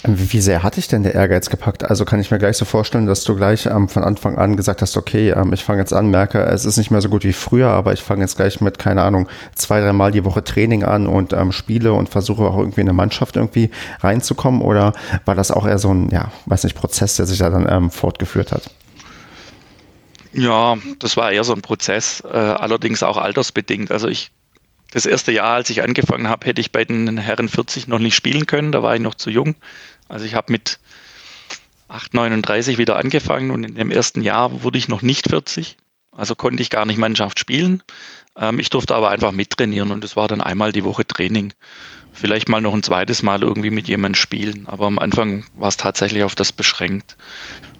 [0.05, 1.85] Ähm, wie sehr hatte ich denn der Ehrgeiz gepackt?
[1.85, 4.81] Also kann ich mir gleich so vorstellen, dass du gleich ähm, von Anfang an gesagt
[4.81, 7.35] hast, okay, ähm, ich fange jetzt an, merke, es ist nicht mehr so gut wie
[7.35, 11.07] früher, aber ich fange jetzt gleich mit, keine Ahnung, zwei, dreimal die Woche Training an
[11.07, 14.95] und ähm, spiele und versuche auch irgendwie in eine Mannschaft irgendwie reinzukommen oder
[15.27, 17.91] war das auch eher so ein, ja, weiß nicht, Prozess, der sich da dann ähm,
[17.91, 18.71] fortgeführt hat?
[20.33, 23.91] Ja, das war eher so ein Prozess, äh, allerdings auch altersbedingt.
[23.91, 24.31] Also ich,
[24.93, 28.15] das erste Jahr, als ich angefangen habe, hätte ich bei den Herren 40 noch nicht
[28.15, 29.57] spielen können, da war ich noch zu jung.
[30.09, 30.79] Also ich habe mit
[31.91, 35.77] 8,39 wieder angefangen und in dem ersten Jahr wurde ich noch nicht 40,
[36.11, 37.83] also konnte ich gar nicht Mannschaft spielen.
[38.37, 41.53] Ähm, ich durfte aber einfach mittrainieren und es war dann einmal die Woche Training.
[42.15, 45.77] Vielleicht mal noch ein zweites Mal irgendwie mit jemandem spielen, aber am Anfang war es
[45.77, 47.17] tatsächlich auf das beschränkt.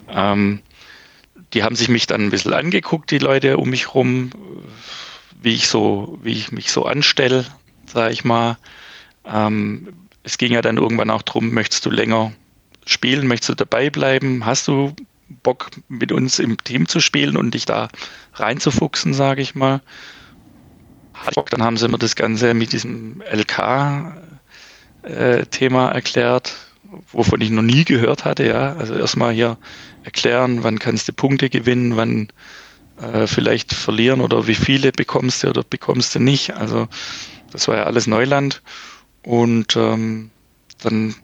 [0.09, 0.61] Ähm,
[1.53, 4.31] die haben sich mich dann ein bisschen angeguckt, die Leute um mich rum,
[5.41, 7.45] wie ich so, wie ich mich so anstelle,
[7.85, 8.57] sage ich mal.
[9.25, 9.89] Ähm,
[10.23, 12.31] es ging ja dann irgendwann auch darum, möchtest du länger
[12.85, 14.93] spielen, möchtest du dabei bleiben, hast du
[15.43, 17.87] Bock mit uns im Team zu spielen und dich da
[18.33, 19.81] reinzufuchsen, sage ich mal.
[21.49, 24.11] Dann haben sie mir das Ganze mit diesem LK-Thema
[25.89, 26.53] äh, erklärt,
[27.11, 28.45] wovon ich noch nie gehört hatte.
[28.45, 29.57] Ja, also erstmal hier
[30.03, 32.29] erklären, wann kannst du Punkte gewinnen, wann
[33.01, 36.51] äh, vielleicht verlieren oder wie viele bekommst du oder bekommst du nicht.
[36.55, 36.87] Also
[37.51, 38.61] das war ja alles Neuland.
[39.23, 40.31] Und ähm,
[40.81, 41.15] dann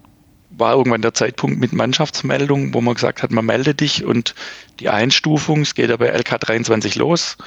[0.52, 4.36] war irgendwann der Zeitpunkt mit Mannschaftsmeldung, wo man gesagt hat, man melde dich und
[4.80, 7.38] die Einstufung, es geht ja bei LK 23 los.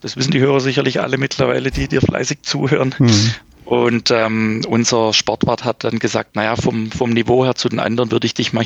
[0.00, 2.94] Das wissen die Hörer sicherlich alle mittlerweile, die dir fleißig zuhören.
[2.98, 3.34] Mhm.
[3.70, 8.10] Und ähm, unser Sportwart hat dann gesagt, naja, vom, vom Niveau her zu den anderen
[8.10, 8.64] würde ich dich mal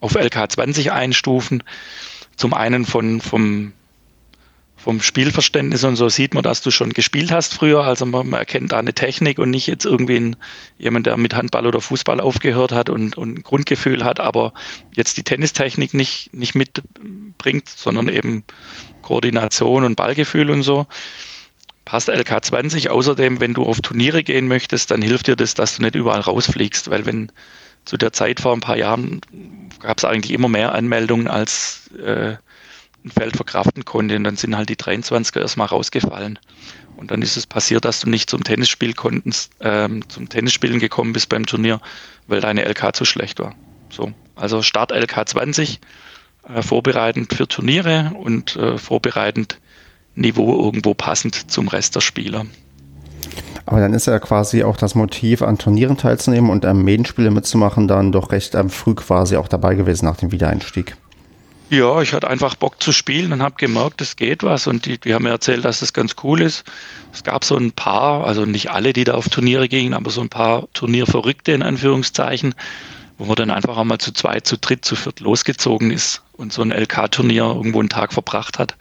[0.00, 1.62] auf LK20 einstufen.
[2.34, 3.72] Zum einen von, vom,
[4.76, 7.84] vom Spielverständnis und so sieht man, dass du schon gespielt hast früher.
[7.84, 10.36] Also man, man erkennt da eine Technik und nicht jetzt irgendwie ein,
[10.76, 14.54] jemand, der mit Handball oder Fußball aufgehört hat und, und ein Grundgefühl hat, aber
[14.92, 18.42] jetzt die Tennistechnik nicht, nicht mitbringt, sondern eben
[19.02, 20.88] Koordination und Ballgefühl und so
[21.84, 22.88] passt LK20.
[22.88, 26.20] Außerdem, wenn du auf Turniere gehen möchtest, dann hilft dir das, dass du nicht überall
[26.20, 27.32] rausfliegst, weil wenn
[27.84, 29.20] zu der Zeit vor ein paar Jahren
[29.80, 32.36] gab es eigentlich immer mehr Anmeldungen als äh,
[33.04, 36.38] ein Feld verkraften konnte und dann sind halt die 23er erstmal rausgefallen.
[36.96, 41.12] Und dann ist es passiert, dass du nicht zum Tennisspiel konntest, ähm, zum Tennisspielen gekommen
[41.12, 41.80] bist beim Turnier,
[42.28, 43.56] weil deine LK zu schlecht war.
[43.90, 45.80] So, also Start LK 20
[46.48, 49.58] äh, vorbereitend für Turniere und äh, vorbereitend
[50.14, 52.46] Niveau irgendwo passend zum Rest der Spieler.
[53.64, 57.88] Aber dann ist ja quasi auch das Motiv, an Turnieren teilzunehmen und ähm, Medenspiele mitzumachen,
[57.88, 60.96] dann doch recht ähm, früh quasi auch dabei gewesen nach dem Wiedereinstieg.
[61.70, 64.66] Ja, ich hatte einfach Bock zu spielen und habe gemerkt, es geht was.
[64.66, 66.64] Und die, die haben mir erzählt, dass das ganz cool ist.
[67.14, 70.20] Es gab so ein paar, also nicht alle, die da auf Turniere gingen, aber so
[70.20, 72.54] ein paar Turnierverrückte in Anführungszeichen,
[73.16, 76.60] wo man dann einfach einmal zu zweit, zu dritt, zu viert losgezogen ist und so
[76.60, 78.76] ein LK-Turnier irgendwo einen Tag verbracht hat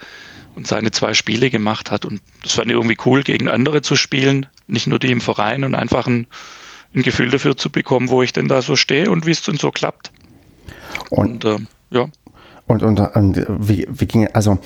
[0.56, 2.06] und seine zwei Spiele gemacht hat.
[2.06, 5.64] Und das fand ich irgendwie cool, gegen andere zu spielen, nicht nur die im Verein
[5.64, 6.28] und einfach ein,
[6.96, 9.58] ein Gefühl dafür zu bekommen, wo ich denn da so stehe und wie es denn
[9.58, 10.12] so klappt.
[11.10, 12.08] Und, und äh, ja.
[12.68, 14.60] Und, und, und wie, wie ging, also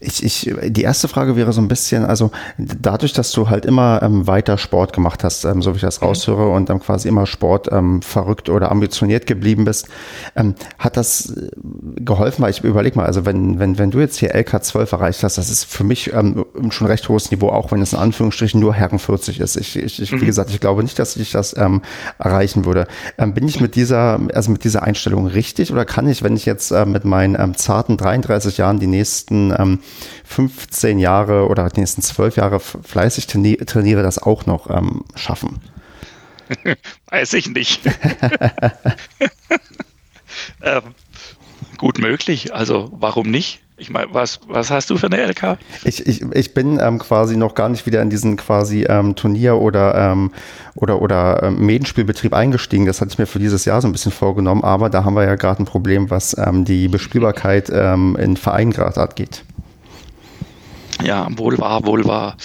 [0.00, 4.00] ich, ich, die erste Frage wäre so ein bisschen, also dadurch, dass du halt immer
[4.00, 6.06] ähm, weiter Sport gemacht hast, ähm, so wie ich das mhm.
[6.06, 9.88] raushöre, und dann quasi immer Sport ähm, verrückt oder ambitioniert geblieben bist,
[10.36, 11.50] ähm, hat das äh,
[11.96, 12.42] geholfen?
[12.42, 15.36] Weil ich überleg mal, also wenn, wenn, wenn du jetzt hier LK 12 erreicht hast,
[15.36, 18.74] das ist für mich ähm, schon recht hohes Niveau, auch wenn es in Anführungsstrichen nur
[18.74, 19.56] Herren 40 ist.
[19.56, 20.20] Ich, ich, ich mhm.
[20.20, 21.82] wie gesagt, ich glaube nicht, dass ich das ähm,
[22.20, 22.86] erreichen würde.
[23.18, 26.46] Ähm, bin ich mit dieser, also mit dieser Einstellung richtig oder kann ich, wenn ich
[26.46, 29.80] jetzt äh, mit meinen ähm, zarten 33 Jahren die nächsten ähm,
[30.24, 35.60] 15 Jahre oder die nächsten 12 Jahre fleißig trainiere, das auch noch ähm, schaffen?
[37.10, 37.82] Weiß ich nicht.
[40.62, 40.82] ähm,
[41.76, 42.54] gut möglich.
[42.54, 43.60] Also warum nicht?
[43.80, 45.56] Ich meine, was, was hast du für eine LK?
[45.84, 49.58] Ich, ich, ich bin ähm, quasi noch gar nicht wieder in diesen quasi ähm, Turnier-
[49.58, 50.32] oder, ähm,
[50.74, 52.86] oder, oder ähm, Medenspielbetrieb eingestiegen.
[52.86, 55.24] Das hatte ich mir für dieses Jahr so ein bisschen vorgenommen, aber da haben wir
[55.24, 59.44] ja gerade ein Problem, was ähm, die Bespielbarkeit ähm, in Vereinen gerade angeht.
[61.02, 62.36] Ja, wohl wahr, wohl wahr.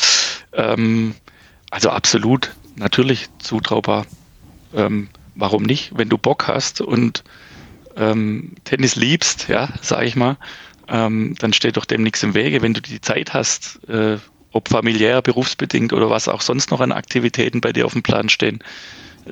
[0.53, 1.15] Ähm,
[1.71, 4.05] also absolut, natürlich zutraubar.
[4.73, 5.91] Ähm, warum nicht?
[5.95, 7.23] Wenn du Bock hast und
[7.95, 10.37] ähm, Tennis liebst, ja, sag ich mal,
[10.87, 12.61] ähm, dann steht doch dem nichts im Wege.
[12.61, 14.17] Wenn du die Zeit hast, äh,
[14.51, 18.29] ob familiär, berufsbedingt oder was auch sonst noch an Aktivitäten bei dir auf dem Plan
[18.29, 18.59] stehen,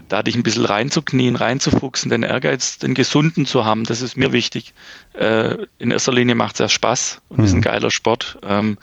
[0.08, 4.32] da dich ein bisschen reinzuknien, reinzufuchsen, den Ehrgeiz, den gesunden zu haben, das ist mir
[4.32, 4.74] wichtig.
[5.14, 7.44] Äh, in erster Linie macht es ja Spaß und mhm.
[7.44, 7.62] ist ein mhm.
[7.62, 8.40] geiler Sport.
[8.44, 8.78] Ähm,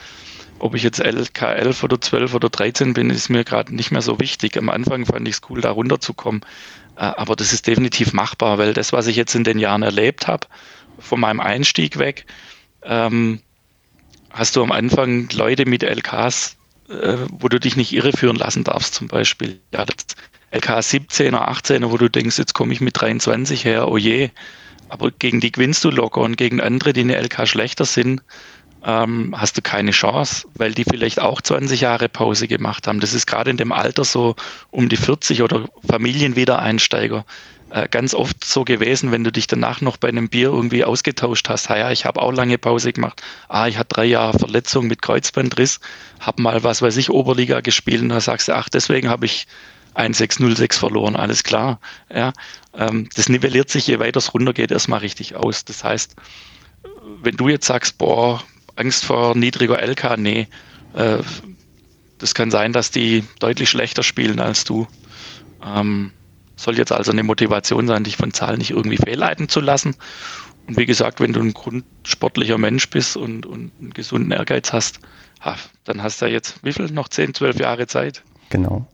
[0.58, 4.02] ob ich jetzt LK 11 oder 12 oder 13 bin, ist mir gerade nicht mehr
[4.02, 4.56] so wichtig.
[4.58, 6.42] Am Anfang fand ich es cool, da runterzukommen.
[6.96, 10.26] Äh, aber das ist definitiv machbar, weil das, was ich jetzt in den Jahren erlebt
[10.26, 10.46] habe,
[10.98, 12.26] von meinem Einstieg weg,
[12.82, 13.40] ähm,
[14.30, 16.56] hast du am Anfang Leute mit LKs,
[16.88, 19.60] äh, wo du dich nicht irreführen lassen darfst, zum Beispiel.
[19.72, 19.96] Ja, das
[20.50, 24.30] LK 17er, 18er, wo du denkst, jetzt komme ich mit 23 her, oh je.
[24.88, 28.22] Aber gegen die gewinnst du locker und gegen andere, die eine LK schlechter sind,
[28.84, 33.00] ähm, hast du keine Chance, weil die vielleicht auch 20 Jahre Pause gemacht haben.
[33.00, 34.36] Das ist gerade in dem Alter so
[34.70, 37.24] um die 40 oder Familienwiedereinsteiger
[37.70, 41.48] äh, ganz oft so gewesen, wenn du dich danach noch bei einem Bier irgendwie ausgetauscht
[41.48, 41.68] hast.
[41.68, 43.22] Ja, ich habe auch lange Pause gemacht.
[43.48, 45.80] Ah, ich hatte drei Jahre Verletzung mit Kreuzbandriss,
[46.20, 49.46] habe mal was weiß ich Oberliga gespielt und da sagst du, ach, deswegen habe ich
[49.94, 51.80] 1606 verloren, alles klar.
[52.12, 52.32] Ja,
[52.74, 55.64] ähm, das nivelliert sich, je weiter es runtergeht, erstmal richtig aus.
[55.64, 56.14] Das heißt,
[57.22, 58.42] wenn du jetzt sagst, boah,
[58.76, 60.48] Angst vor niedriger LK, nee.
[60.94, 61.18] Äh,
[62.18, 64.86] das kann sein, dass die deutlich schlechter spielen als du.
[65.64, 66.12] Ähm,
[66.56, 69.94] soll jetzt also eine Motivation sein, dich von Zahlen nicht irgendwie fehlleiten zu lassen.
[70.66, 75.00] Und wie gesagt, wenn du ein grundsportlicher Mensch bist und, und einen gesunden Ehrgeiz hast,
[75.40, 76.86] ha, dann hast du ja jetzt wie viel?
[76.90, 78.22] Noch 10, 12 Jahre Zeit.
[78.50, 78.86] Genau.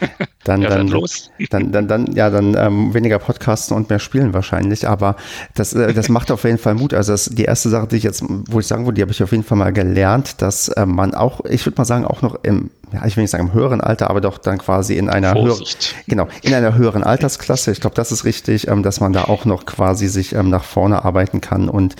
[0.44, 1.30] Dann, ja, dann, los.
[1.50, 4.86] dann, dann, dann, ja, dann ähm, weniger Podcasten und mehr Spielen wahrscheinlich.
[4.86, 5.16] Aber
[5.54, 6.92] das, äh, das macht auf jeden Fall Mut.
[6.92, 9.22] Also das, die erste Sache, die ich jetzt, wo ich sagen würde, die habe ich
[9.22, 12.38] auf jeden Fall mal gelernt, dass äh, man auch, ich würde mal sagen, auch noch
[12.42, 15.32] im, ja, ich will nicht sagen im höheren Alter, aber doch dann quasi in einer
[15.32, 15.64] höheren,
[16.06, 17.72] genau, in einer höheren Altersklasse.
[17.72, 20.64] Ich glaube, das ist richtig, ähm, dass man da auch noch quasi sich ähm, nach
[20.64, 21.96] vorne arbeiten kann und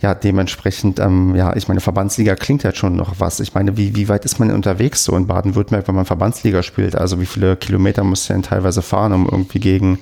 [0.00, 3.38] ja, dementsprechend, ähm, ja, ich meine, Verbandsliga klingt ja schon noch was.
[3.38, 6.96] Ich meine, wie, wie weit ist man unterwegs so in Baden-Württemberg, wenn man Verbandsliga spielt?
[6.96, 9.98] Also wie viele Kilometer muss man teilweise fahren, um irgendwie gegen,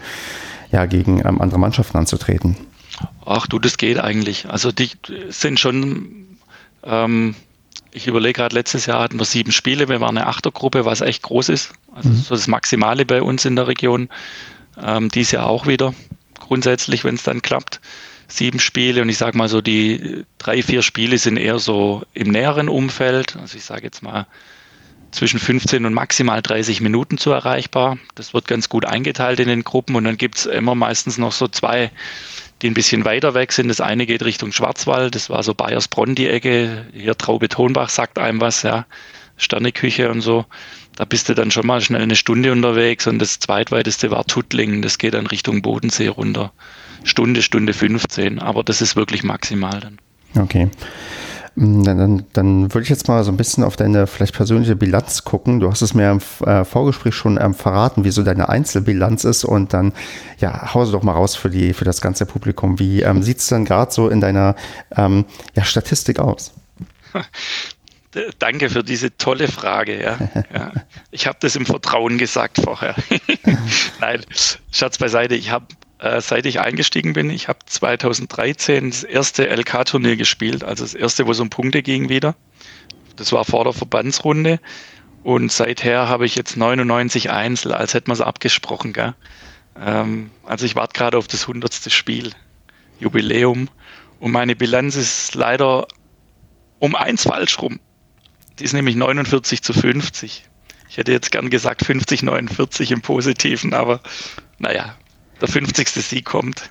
[0.71, 2.57] ja, gegen ähm, andere Mannschaften anzutreten?
[3.27, 4.49] Ach du, das geht eigentlich.
[4.49, 4.91] Also die
[5.31, 6.27] sind schon,
[6.85, 7.35] ähm,
[7.91, 11.25] ich überlege gerade, letztes Jahr hatten wir sieben Spiele, wir waren eine Achtergruppe, was echt
[11.25, 11.73] groß ist.
[11.93, 12.15] Also mhm.
[12.15, 14.09] so das Maximale bei uns in der Region.
[14.81, 15.93] Ähm, dies Jahr auch wieder,
[16.39, 17.81] grundsätzlich, wenn es dann klappt
[18.29, 22.31] sieben Spiele und ich sage mal so, die drei, vier Spiele sind eher so im
[22.31, 23.37] näheren Umfeld.
[23.37, 24.27] Also ich sage jetzt mal
[25.11, 27.99] zwischen 15 und maximal 30 Minuten zu erreichbar.
[28.15, 31.49] Das wird ganz gut eingeteilt in den Gruppen und dann gibt's immer meistens noch so
[31.49, 31.91] zwei,
[32.61, 33.69] die ein bisschen weiter weg sind.
[33.69, 36.87] Das eine geht Richtung Schwarzwald, das war so Bayersbronn die Ecke.
[36.93, 38.87] Hier Traube Tonbach sagt einem was, ja.
[39.39, 40.45] Sterneküche und so.
[40.97, 44.83] Da bist du dann schon mal schnell eine Stunde unterwegs und das zweitweiteste war Tuttlingen,
[44.83, 46.53] das geht dann Richtung Bodensee runter.
[47.05, 49.99] Stunde, Stunde 15, aber das ist wirklich maximal dann.
[50.45, 50.69] Okay.
[51.59, 54.77] Mm, dann, dann, dann würde ich jetzt mal so ein bisschen auf deine vielleicht persönliche
[54.77, 55.59] Bilanz gucken.
[55.61, 59.45] Du hast es mir im äh, Vorgespräch schon ähm, verraten, wie so deine Einzelbilanz ist
[59.45, 59.93] und dann
[60.39, 62.79] ja, hause doch mal raus für, die, für das ganze Publikum.
[62.79, 64.55] Wie ähm, sieht es denn gerade so in deiner
[64.97, 66.53] ähm, ja, Statistik aus?
[68.39, 70.03] Danke für diese tolle Frage.
[70.03, 70.19] Ja.
[70.53, 70.73] ja.
[71.11, 72.95] Ich habe das im Vertrauen gesagt vorher.
[74.01, 74.21] Nein,
[74.71, 75.35] Schatz beiseite.
[75.35, 75.67] Ich habe
[75.99, 77.31] äh, seit ich eingestiegen bin.
[77.31, 82.09] Ich habe 2013 das erste LK-Turnier gespielt, also das erste, wo es um Punkte ging
[82.09, 82.35] wieder.
[83.17, 84.61] Das war vor der Verbandsrunde.
[85.25, 88.93] Und seither habe ich jetzt 99 Einzel, als hätten wir es abgesprochen.
[88.93, 89.15] Gell?
[89.81, 91.93] Ähm, also ich warte gerade auf das 100.
[91.93, 92.33] Spiel,
[93.01, 93.69] Jubiläum.
[94.21, 95.87] Und meine Bilanz ist leider
[96.79, 97.81] um eins falsch rum.
[98.59, 100.45] Die ist nämlich 49 zu 50.
[100.89, 104.01] Ich hätte jetzt gern gesagt 50, 49 im Positiven, aber
[104.59, 104.97] naja,
[105.41, 105.89] der 50.
[105.89, 106.71] Sieg kommt.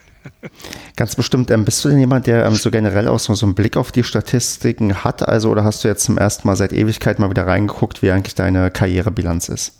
[0.95, 1.51] Ganz bestimmt.
[1.51, 3.91] Ähm, bist du denn jemand, der ähm, so generell auch so, so einen Blick auf
[3.91, 5.27] die Statistiken hat?
[5.27, 8.36] Also, oder hast du jetzt zum ersten Mal seit Ewigkeit mal wieder reingeguckt, wie eigentlich
[8.36, 9.80] deine Karrierebilanz ist?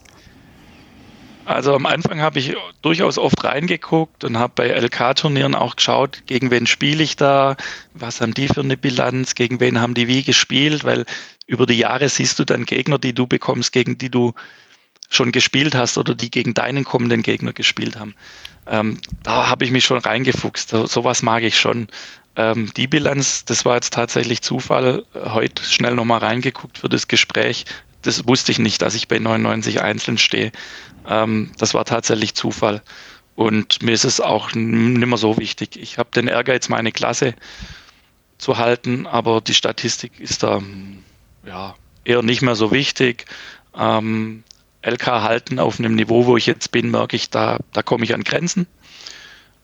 [1.48, 6.52] Also am Anfang habe ich durchaus oft reingeguckt und habe bei LK-Turnieren auch geschaut, gegen
[6.52, 7.56] wen spiele ich da,
[7.94, 11.06] was haben die für eine Bilanz, gegen wen haben die wie gespielt, weil
[11.46, 14.34] über die Jahre siehst du dann Gegner, die du bekommst, gegen die du
[15.10, 18.14] schon gespielt hast oder die gegen deinen kommenden Gegner gespielt haben.
[18.70, 20.70] Ähm, da habe ich mich schon reingefuchst.
[20.70, 21.88] So, sowas mag ich schon.
[22.36, 25.06] Ähm, die Bilanz, das war jetzt tatsächlich Zufall.
[25.16, 27.66] Heute schnell nochmal reingeguckt für das Gespräch.
[28.02, 30.52] Das wusste ich nicht, dass ich bei 99 einzeln stehe.
[31.08, 32.82] Ähm, das war tatsächlich Zufall.
[33.36, 35.78] Und mir ist es auch nicht mehr so wichtig.
[35.80, 37.36] Ich habe den Ehrgeiz, meine Klasse
[38.38, 40.62] zu halten, aber die Statistik ist da
[41.46, 43.26] ja, eher nicht mehr so wichtig.
[43.76, 44.44] Ähm,
[44.82, 48.14] LK halten auf einem Niveau, wo ich jetzt bin, merke ich, da, da komme ich
[48.14, 48.68] an Grenzen.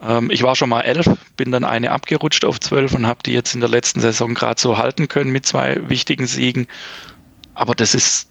[0.02, 3.34] Ähm, ich war schon mal elf, bin dann eine abgerutscht auf zwölf und habe die
[3.34, 6.68] jetzt in der letzten Saison gerade so halten können mit zwei wichtigen Siegen.
[7.54, 8.30] Aber das ist,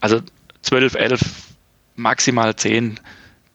[0.00, 0.20] also
[0.62, 1.20] zwölf, elf,
[1.96, 3.00] maximal zehn,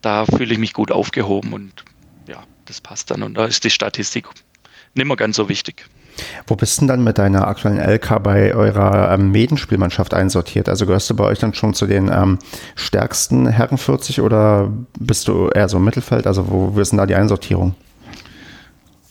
[0.00, 1.84] da fühle ich mich gut aufgehoben und
[2.26, 3.22] ja, das passt dann.
[3.22, 4.26] Und da ist die Statistik
[4.94, 5.86] nicht mehr ganz so wichtig.
[6.46, 10.68] Wo bist du denn dann mit deiner aktuellen LK bei eurer ähm, Medenspielmannschaft einsortiert?
[10.68, 12.38] Also gehörst du bei euch dann schon zu den ähm,
[12.74, 16.26] stärksten Herren 40 oder bist du eher so im Mittelfeld?
[16.26, 17.74] Also wo, ist denn da die Einsortierung?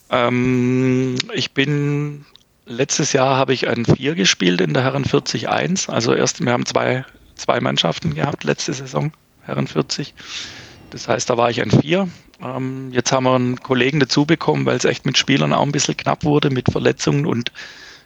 [0.10, 2.26] Ähm, ich bin
[2.66, 5.90] letztes Jahr habe ich ein Vier gespielt in der Herren 40 1.
[5.90, 9.12] Also erst, wir haben zwei, zwei Mannschaften gehabt letzte Saison,
[9.44, 10.14] Herren 40.
[10.90, 12.08] Das heißt, da war ich ein Vier.
[12.42, 15.72] Ähm, jetzt haben wir einen Kollegen dazu bekommen, weil es echt mit Spielern auch ein
[15.72, 17.52] bisschen knapp wurde mit Verletzungen und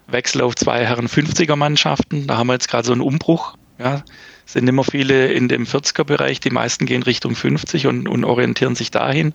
[0.08, 2.28] Wechsel auf zwei Herren 50er Mannschaften.
[2.28, 3.56] Da haben wir jetzt gerade so einen Umbruch.
[3.80, 4.04] Ja,
[4.46, 8.76] sind immer viele in dem 40er Bereich, die meisten gehen Richtung 50 und, und orientieren
[8.76, 9.34] sich dahin.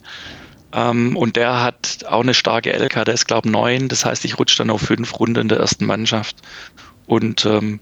[0.73, 3.89] Ähm, und der hat auch eine starke LK, der ist glaube ich neun.
[3.89, 6.37] Das heißt, ich rutsche dann auf fünf Runden in der ersten Mannschaft.
[7.07, 7.81] Und ähm,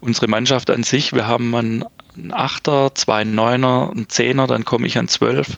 [0.00, 1.84] unsere Mannschaft an sich, wir haben einen,
[2.16, 5.56] einen Achter, zwei Neuner, einen Zehner, dann komme ich an zwölf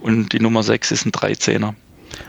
[0.00, 1.74] und die Nummer 6 ist ein 13er.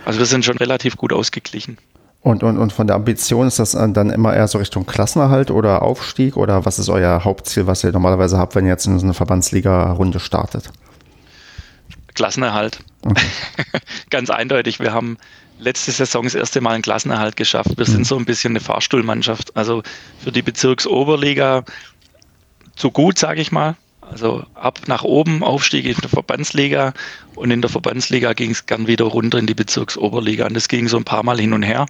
[0.06, 1.78] Also wir sind schon relativ gut ausgeglichen.
[2.22, 5.82] Und, und, und von der Ambition ist das dann immer eher so Richtung Klassenerhalt oder
[5.82, 9.06] Aufstieg oder was ist euer Hauptziel, was ihr normalerweise habt, wenn ihr jetzt in so
[9.06, 10.70] eine Verbandsliga-Runde startet?
[12.16, 12.80] Klassenerhalt.
[13.04, 13.28] Okay.
[14.10, 14.80] Ganz eindeutig.
[14.80, 15.18] Wir haben
[15.60, 17.78] letzte Saison das erste Mal einen Klassenerhalt geschafft.
[17.78, 17.92] Wir mhm.
[17.92, 19.56] sind so ein bisschen eine Fahrstuhlmannschaft.
[19.56, 19.84] Also
[20.20, 21.64] für die Bezirksoberliga
[22.78, 23.76] zu gut, sage ich mal.
[24.02, 26.94] Also ab nach oben, Aufstieg in der Verbandsliga
[27.36, 30.46] und in der Verbandsliga ging es gern wieder runter in die Bezirksoberliga.
[30.46, 31.88] Und das ging so ein paar Mal hin und her.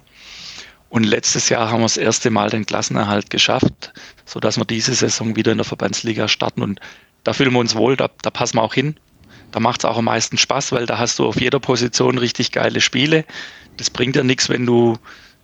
[0.88, 3.92] Und letztes Jahr haben wir das erste Mal den Klassenerhalt geschafft,
[4.24, 6.62] sodass wir diese Saison wieder in der Verbandsliga starten.
[6.62, 6.80] Und
[7.24, 8.96] da fühlen wir uns wohl, da, da passen wir auch hin.
[9.52, 12.52] Da macht es auch am meisten Spaß, weil da hast du auf jeder Position richtig
[12.52, 13.24] geile Spiele.
[13.76, 14.98] Das bringt ja nichts, wenn du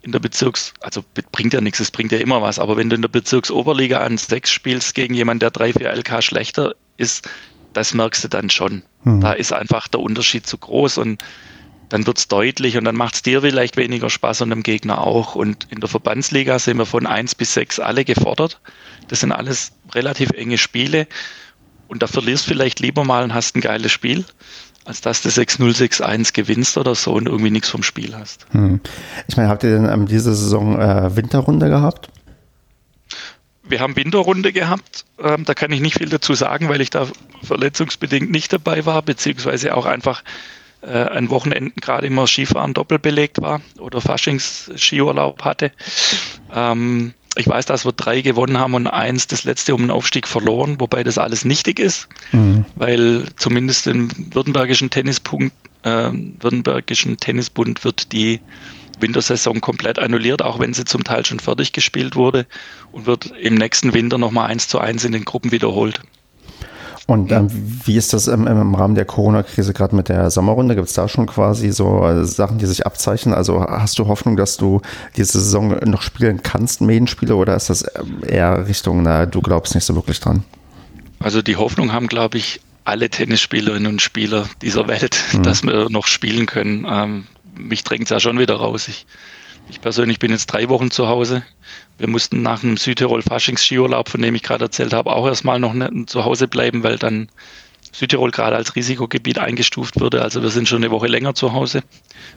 [0.04, 2.96] in der Bezirks, also bringt ja nichts, es bringt ja immer was, aber wenn du
[2.96, 7.28] in der Bezirksoberliga an sechs spielst gegen jemanden, der drei, vier LK schlechter ist,
[7.72, 8.82] das merkst du dann schon.
[9.04, 9.22] Mhm.
[9.22, 11.24] Da ist einfach der Unterschied zu groß und
[11.88, 14.98] dann wird es deutlich und dann macht es dir vielleicht weniger Spaß und dem Gegner
[14.98, 15.34] auch.
[15.34, 18.60] Und in der Verbandsliga sind wir von eins bis sechs alle gefordert.
[19.08, 21.06] Das sind alles relativ enge Spiele.
[21.86, 24.24] Und da verlierst vielleicht lieber mal und hast ein geiles Spiel,
[24.84, 28.46] als dass du 6-0, 6-1 gewinnst oder so und irgendwie nichts vom Spiel hast.
[28.52, 28.80] Hm.
[29.28, 32.10] Ich meine, habt ihr denn ähm, diese Saison äh, Winterrunde gehabt?
[33.62, 35.06] Wir haben Winterrunde gehabt.
[35.18, 37.06] Ähm, da kann ich nicht viel dazu sagen, weil ich da
[37.42, 40.22] verletzungsbedingt nicht dabei war, beziehungsweise auch einfach
[40.82, 45.72] äh, an Wochenenden gerade immer Skifahren doppelbelegt war oder Faschings-Skiurlaub hatte.
[46.54, 50.26] Ähm, ich weiß, dass wir drei gewonnen haben und eins das letzte um den Aufstieg
[50.26, 52.64] verloren, wobei das alles nichtig ist, mhm.
[52.76, 58.40] weil zumindest im württembergischen Tennispunkt Baden-Württembergischen Tennisbund wird die
[58.98, 62.46] Wintersaison komplett annulliert, auch wenn sie zum Teil schon fertig gespielt wurde
[62.92, 66.00] und wird im nächsten Winter nochmal eins zu eins in den Gruppen wiederholt.
[67.06, 67.48] Und ähm,
[67.84, 70.74] wie ist das im, im Rahmen der Corona-Krise gerade mit der Sommerrunde?
[70.74, 73.34] Gibt es da schon quasi so äh, Sachen, die sich abzeichnen?
[73.34, 74.80] Also hast du Hoffnung, dass du
[75.16, 79.74] diese Saison noch spielen kannst, Medienspiele, oder ist das ähm, eher Richtung, na, du glaubst
[79.74, 80.44] nicht so wirklich dran?
[81.20, 85.42] Also die Hoffnung haben, glaube ich, alle Tennisspielerinnen und Spieler dieser Welt, mhm.
[85.42, 86.86] dass wir noch spielen können.
[86.88, 88.88] Ähm, mich drängt es ja schon wieder raus.
[88.88, 89.06] Ich,
[89.68, 91.42] ich persönlich bin jetzt drei Wochen zu Hause.
[91.98, 96.06] Wir mussten nach einem Südtirol-Faschings-Skiurlaub, von dem ich gerade erzählt habe, auch erstmal noch ne,
[96.06, 97.28] zu Hause bleiben, weil dann
[97.92, 100.22] Südtirol gerade als Risikogebiet eingestuft wurde.
[100.22, 101.82] Also wir sind schon eine Woche länger zu Hause,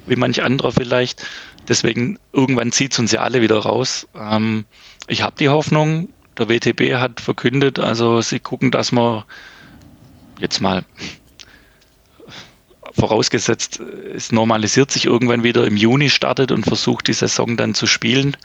[0.05, 1.25] wie manch anderer vielleicht.
[1.67, 4.07] Deswegen irgendwann zieht es uns ja alle wieder raus.
[4.15, 4.65] Ähm,
[5.07, 9.23] ich habe die Hoffnung, der WTB hat verkündet, also sie gucken, dass man
[10.39, 10.85] jetzt mal
[12.93, 17.87] vorausgesetzt, es normalisiert sich irgendwann wieder im Juni startet und versucht die Saison dann zu
[17.87, 18.37] spielen.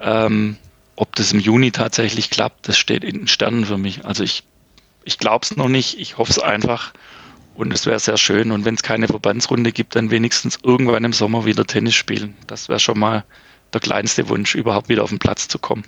[0.00, 0.56] Ähm,
[0.96, 4.04] ob das im Juni tatsächlich klappt, das steht in den Sternen für mich.
[4.04, 4.44] Also ich,
[5.04, 6.92] ich glaube es noch nicht, ich hoffe es einfach
[7.54, 8.50] und es wäre sehr schön.
[8.50, 12.36] Und wenn es keine Verbandsrunde gibt, dann wenigstens irgendwann im Sommer wieder Tennis spielen.
[12.46, 13.24] Das wäre schon mal
[13.72, 15.84] der kleinste Wunsch, überhaupt wieder auf den Platz zu kommen.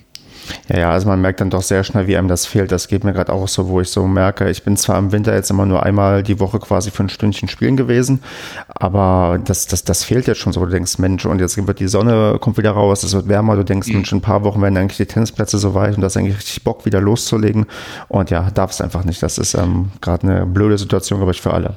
[0.69, 2.73] Ja, ja, also man merkt dann doch sehr schnell, wie einem das fehlt.
[2.73, 5.35] Das geht mir gerade auch so, wo ich so merke, ich bin zwar im Winter
[5.35, 8.21] jetzt immer nur einmal die Woche quasi für ein Stündchen spielen gewesen,
[8.69, 10.65] aber das, das, das fehlt jetzt schon so.
[10.65, 13.65] Du denkst, Mensch, und jetzt wird die Sonne, kommt wieder raus, es wird wärmer, du
[13.65, 13.95] denkst, mhm.
[13.95, 16.37] Mensch, in ein paar Wochen werden eigentlich die Tennisplätze so weit und du hast eigentlich
[16.37, 17.67] richtig Bock, wieder loszulegen.
[18.09, 19.23] Und ja, darf es einfach nicht.
[19.23, 21.75] Das ist ähm, gerade eine blöde Situation, glaube ich, für alle.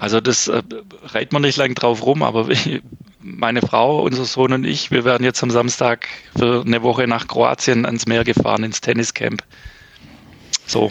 [0.00, 0.62] Also das äh,
[1.04, 2.48] reiht man nicht lang drauf rum, aber
[3.20, 7.28] meine Frau, unser Sohn und ich, wir werden jetzt am Samstag für eine Woche nach
[7.28, 9.44] Kroatien ans Meer gefahren, ins Tenniscamp.
[10.66, 10.90] So,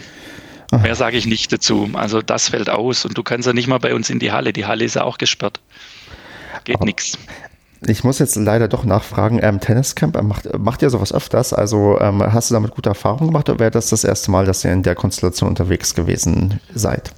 [0.70, 0.80] Ach.
[0.80, 1.90] mehr sage ich nicht dazu.
[1.94, 4.52] Also das fällt aus und du kannst ja nicht mal bei uns in die Halle.
[4.52, 5.60] Die Halle ist ja auch gesperrt.
[6.62, 7.18] Geht nichts.
[7.84, 11.52] Ich muss jetzt leider doch nachfragen, ähm, Tenniscamp, äh, macht, macht ihr sowas öfters?
[11.52, 14.64] Also ähm, hast du damit gute Erfahrungen gemacht oder wäre das das erste Mal, dass
[14.64, 17.12] ihr in der Konstellation unterwegs gewesen seid?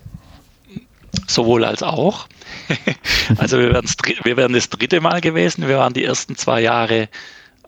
[1.26, 2.26] Sowohl als auch.
[3.38, 3.90] also wir werden,
[4.24, 5.68] wir werden das dritte Mal gewesen.
[5.68, 7.08] Wir waren die ersten zwei Jahre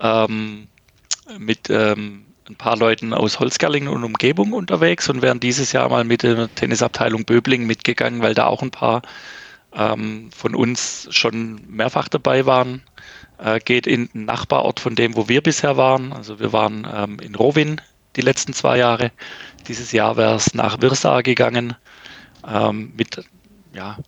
[0.01, 0.69] ähm,
[1.39, 6.05] mit ähm, ein paar Leuten aus Holzgerlingen und Umgebung unterwegs und wären dieses Jahr mal
[6.05, 9.03] mit der Tennisabteilung Böbling mitgegangen, weil da auch ein paar
[9.75, 12.83] ähm, von uns schon mehrfach dabei waren.
[13.39, 16.13] Äh, geht in den Nachbarort von dem, wo wir bisher waren.
[16.13, 17.81] Also wir waren ähm, in Rowin
[18.17, 19.11] die letzten zwei Jahre.
[19.67, 21.75] Dieses Jahr wäre es nach Wirsar gegangen
[22.47, 23.25] ähm, mit
[23.73, 23.99] ja,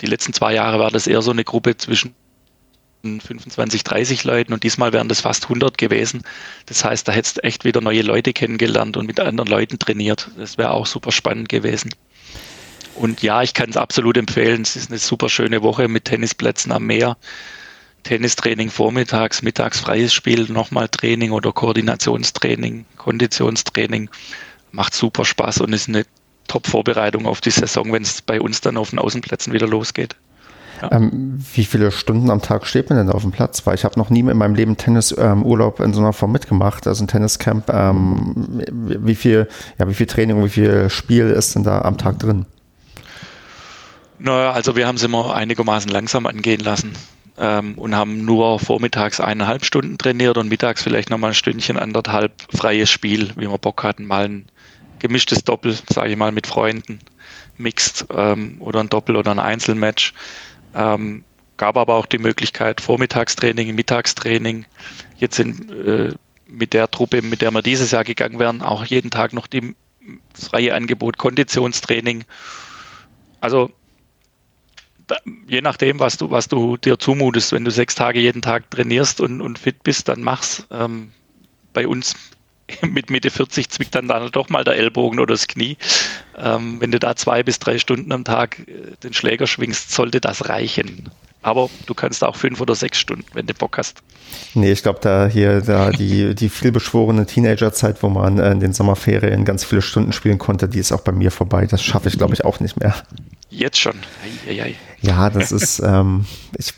[0.00, 2.14] die letzten zwei Jahre war das eher so eine Gruppe zwischen
[3.02, 6.22] 25, 30 Leuten und diesmal wären das fast 100 gewesen.
[6.66, 10.30] Das heißt, da hättest du echt wieder neue Leute kennengelernt und mit anderen Leuten trainiert.
[10.36, 11.90] Das wäre auch super spannend gewesen.
[12.96, 14.62] Und ja, ich kann es absolut empfehlen.
[14.62, 17.16] Es ist eine super schöne Woche mit Tennisplätzen am Meer.
[18.02, 24.10] Tennistraining vormittags, mittags freies Spiel, nochmal Training oder Koordinationstraining, Konditionstraining.
[24.72, 26.04] Macht super Spaß und ist eine
[26.48, 30.16] Top-Vorbereitung auf die Saison, wenn es bei uns dann auf den Außenplätzen wieder losgeht.
[30.82, 30.92] Ja.
[30.92, 33.66] Ähm, wie viele Stunden am Tag steht man denn auf dem Platz?
[33.66, 36.86] Weil ich habe noch nie in meinem Leben Tennisurlaub ähm, in so einer Form mitgemacht,
[36.86, 37.68] also ein Tenniscamp.
[37.70, 42.18] Ähm, wie viel, ja, wie viel Training, wie viel Spiel ist denn da am Tag
[42.20, 42.46] drin?
[44.20, 46.92] Naja, also wir haben es immer einigermaßen langsam angehen lassen
[47.38, 52.32] ähm, und haben nur vormittags eineinhalb Stunden trainiert und mittags vielleicht nochmal ein Stündchen, anderthalb
[52.54, 54.46] freies Spiel, wie wir Bock hatten, mal ein
[54.98, 57.00] gemischtes Doppel, sage ich mal, mit Freunden,
[57.56, 60.14] Mixed ähm, oder ein Doppel oder ein Einzelmatch.
[60.74, 61.24] Ähm,
[61.56, 64.66] gab aber auch die Möglichkeit Vormittagstraining, Mittagstraining.
[65.16, 66.14] Jetzt sind äh,
[66.46, 69.74] mit der Truppe, mit der wir dieses Jahr gegangen wären, auch jeden Tag noch die
[70.34, 72.24] freie Angebot Konditionstraining.
[73.40, 73.70] Also
[75.06, 78.70] da, je nachdem, was du, was du dir zumutest, wenn du sechs Tage jeden Tag
[78.70, 80.66] trainierst und, und fit bist, dann mach's.
[80.70, 81.12] Ähm,
[81.72, 82.14] bei uns
[82.82, 85.76] mit Mitte 40 zwickt dann, dann doch mal der Ellbogen oder das Knie.
[86.36, 90.20] Ähm, wenn du da zwei bis drei Stunden am Tag äh, den Schläger schwingst, sollte
[90.20, 91.10] das reichen.
[91.42, 94.02] Aber du kannst auch fünf oder sechs Stunden, wenn du Bock hast.
[94.54, 98.72] Nee, ich glaube, da hier, da die, die vielbeschworene Teenagerzeit, wo man äh, in den
[98.72, 101.66] Sommerferien ganz viele Stunden spielen konnte, die ist auch bei mir vorbei.
[101.66, 102.94] Das schaffe ich, glaube ich, auch nicht mehr.
[103.50, 103.94] Jetzt schon.
[104.46, 104.74] Ei, ei, ei.
[105.00, 106.26] Ja, das ist, ähm,
[106.58, 106.74] ich,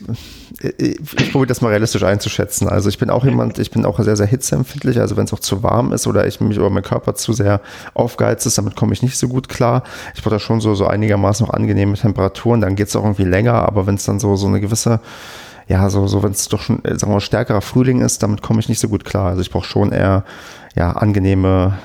[0.77, 2.67] ich, probiere das mal realistisch einzuschätzen.
[2.67, 4.99] Also ich bin auch jemand, ich bin auch sehr, sehr hitzeempfindlich.
[4.99, 7.61] Also wenn es auch zu warm ist oder ich mich oder mein Körper zu sehr
[7.93, 9.83] aufgeheizt ist, damit komme ich nicht so gut klar.
[10.15, 13.23] Ich brauche da schon so, so einigermaßen noch angenehme Temperaturen, dann geht es auch irgendwie
[13.23, 14.99] länger, aber wenn es dann so, so eine gewisse
[15.67, 18.59] ja, so, so wenn es doch schon, sagen wir mal, stärkerer Frühling ist, damit komme
[18.59, 19.27] ich nicht so gut klar.
[19.27, 20.25] Also ich brauche schon eher
[20.75, 21.77] ja, angenehme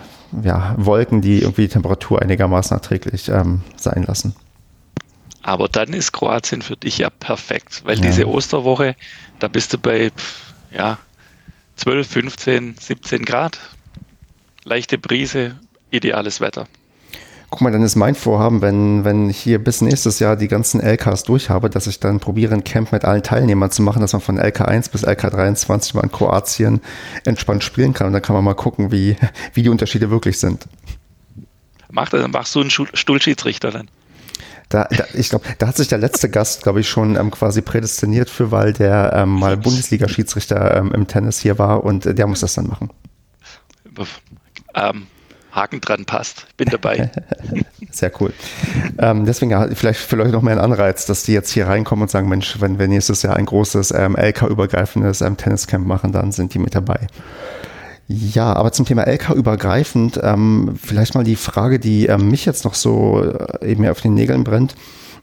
[0.43, 4.35] ja, Wolken, die irgendwie die Temperatur einigermaßen erträglich ähm, sein lassen.
[5.47, 8.03] Aber dann ist Kroatien für dich ja perfekt, weil ja.
[8.03, 8.97] diese Osterwoche,
[9.39, 10.11] da bist du bei
[10.73, 10.99] ja,
[11.77, 13.61] 12, 15, 17 Grad,
[14.65, 15.55] leichte Brise,
[15.93, 16.67] ideales Wetter.
[17.49, 20.81] Guck mal, dann ist mein Vorhaben, wenn, wenn ich hier bis nächstes Jahr die ganzen
[20.81, 24.15] LKs durch habe, dass ich dann probiere, ein Camp mit allen Teilnehmern zu machen, dass
[24.15, 26.81] man von LK1 bis LK23 mal in Kroatien
[27.25, 28.09] entspannt spielen kann.
[28.09, 29.15] Und dann kann man mal gucken, wie,
[29.55, 30.67] wie die Unterschiede wirklich sind.
[31.89, 33.89] Mach das, dann machst du einen Stuhlschiedsrichter dann.
[34.69, 37.63] Da, da, ich glaube, da hat sich der letzte Gast, glaube ich, schon ähm, quasi
[37.63, 42.27] prädestiniert für, weil der ähm, mal Bundesliga-Schiedsrichter ähm, im Tennis hier war und äh, der
[42.27, 42.91] muss das dann machen.
[44.75, 45.07] Ähm,
[45.53, 46.47] Haken dran passt.
[46.57, 47.11] Bin dabei.
[47.91, 48.33] Sehr cool.
[48.99, 52.11] Ähm, deswegen vielleicht für Leute noch mehr ein Anreiz, dass die jetzt hier reinkommen und
[52.11, 56.53] sagen, Mensch, wenn wir nächstes Jahr ein großes ähm, LK-übergreifendes ähm, Tenniscamp machen, dann sind
[56.53, 57.07] die mit dabei.
[58.09, 62.65] Ja, aber zum Thema LK übergreifend, ähm, vielleicht mal die Frage, die ähm, mich jetzt
[62.65, 64.77] noch so äh, eben auf den Nägeln brennt.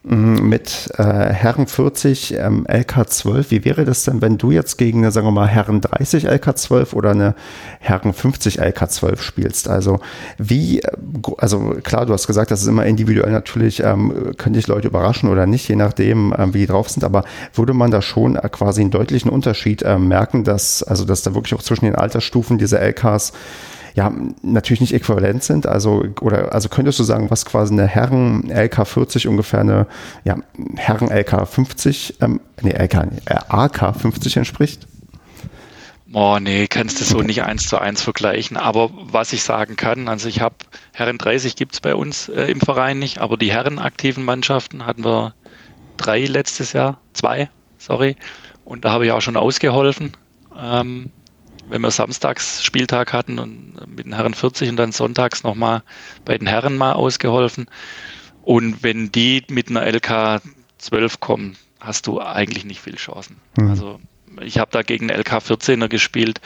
[0.05, 3.51] Mm, mit äh, Herren 40 ähm, LK12.
[3.51, 6.93] Wie wäre das denn, wenn du jetzt gegen eine, sagen wir mal, Herren 30 LK12
[6.93, 7.35] oder eine
[7.79, 9.69] Herren 50 LK12 spielst?
[9.69, 10.01] Also
[10.37, 10.91] wie, äh,
[11.37, 15.29] also klar, du hast gesagt, das ist immer individuell natürlich, ähm, könnte ich Leute überraschen
[15.29, 17.23] oder nicht, je nachdem, ähm, wie die drauf sind, aber
[17.53, 21.33] würde man da schon äh, quasi einen deutlichen Unterschied äh, merken, dass, also dass da
[21.33, 23.31] wirklich auch zwischen den Altersstufen diese LKs
[23.95, 25.67] ja, natürlich nicht äquivalent sind.
[25.67, 29.87] Also, oder, also könntest du sagen, was quasi eine Herren LK 40 ungefähr eine,
[30.23, 30.37] ja,
[30.75, 32.93] Herren LK 50, ähm, nee, LK,
[33.25, 34.87] äh, AK 50 entspricht?
[36.15, 38.55] Oh nee, kannst du so nicht eins zu eins vergleichen.
[38.55, 40.55] Aber was ich sagen kann, also ich habe
[40.93, 45.03] Herren 30 gibt es bei uns äh, im Verein nicht, aber die Herrenaktiven Mannschaften hatten
[45.03, 45.33] wir
[45.97, 48.15] drei letztes Jahr, zwei, sorry.
[48.63, 50.11] Und da habe ich auch schon ausgeholfen.
[50.55, 51.09] Ähm,
[51.69, 55.83] wenn wir samstags Spieltag hatten und mit den Herren 40 und dann sonntags nochmal
[56.25, 57.67] bei den Herren mal ausgeholfen.
[58.43, 60.41] Und wenn die mit einer LK
[60.77, 63.37] 12 kommen, hast du eigentlich nicht viel Chancen.
[63.57, 63.69] Mhm.
[63.69, 63.99] Also
[64.41, 66.41] ich habe da gegen LK 14er gespielt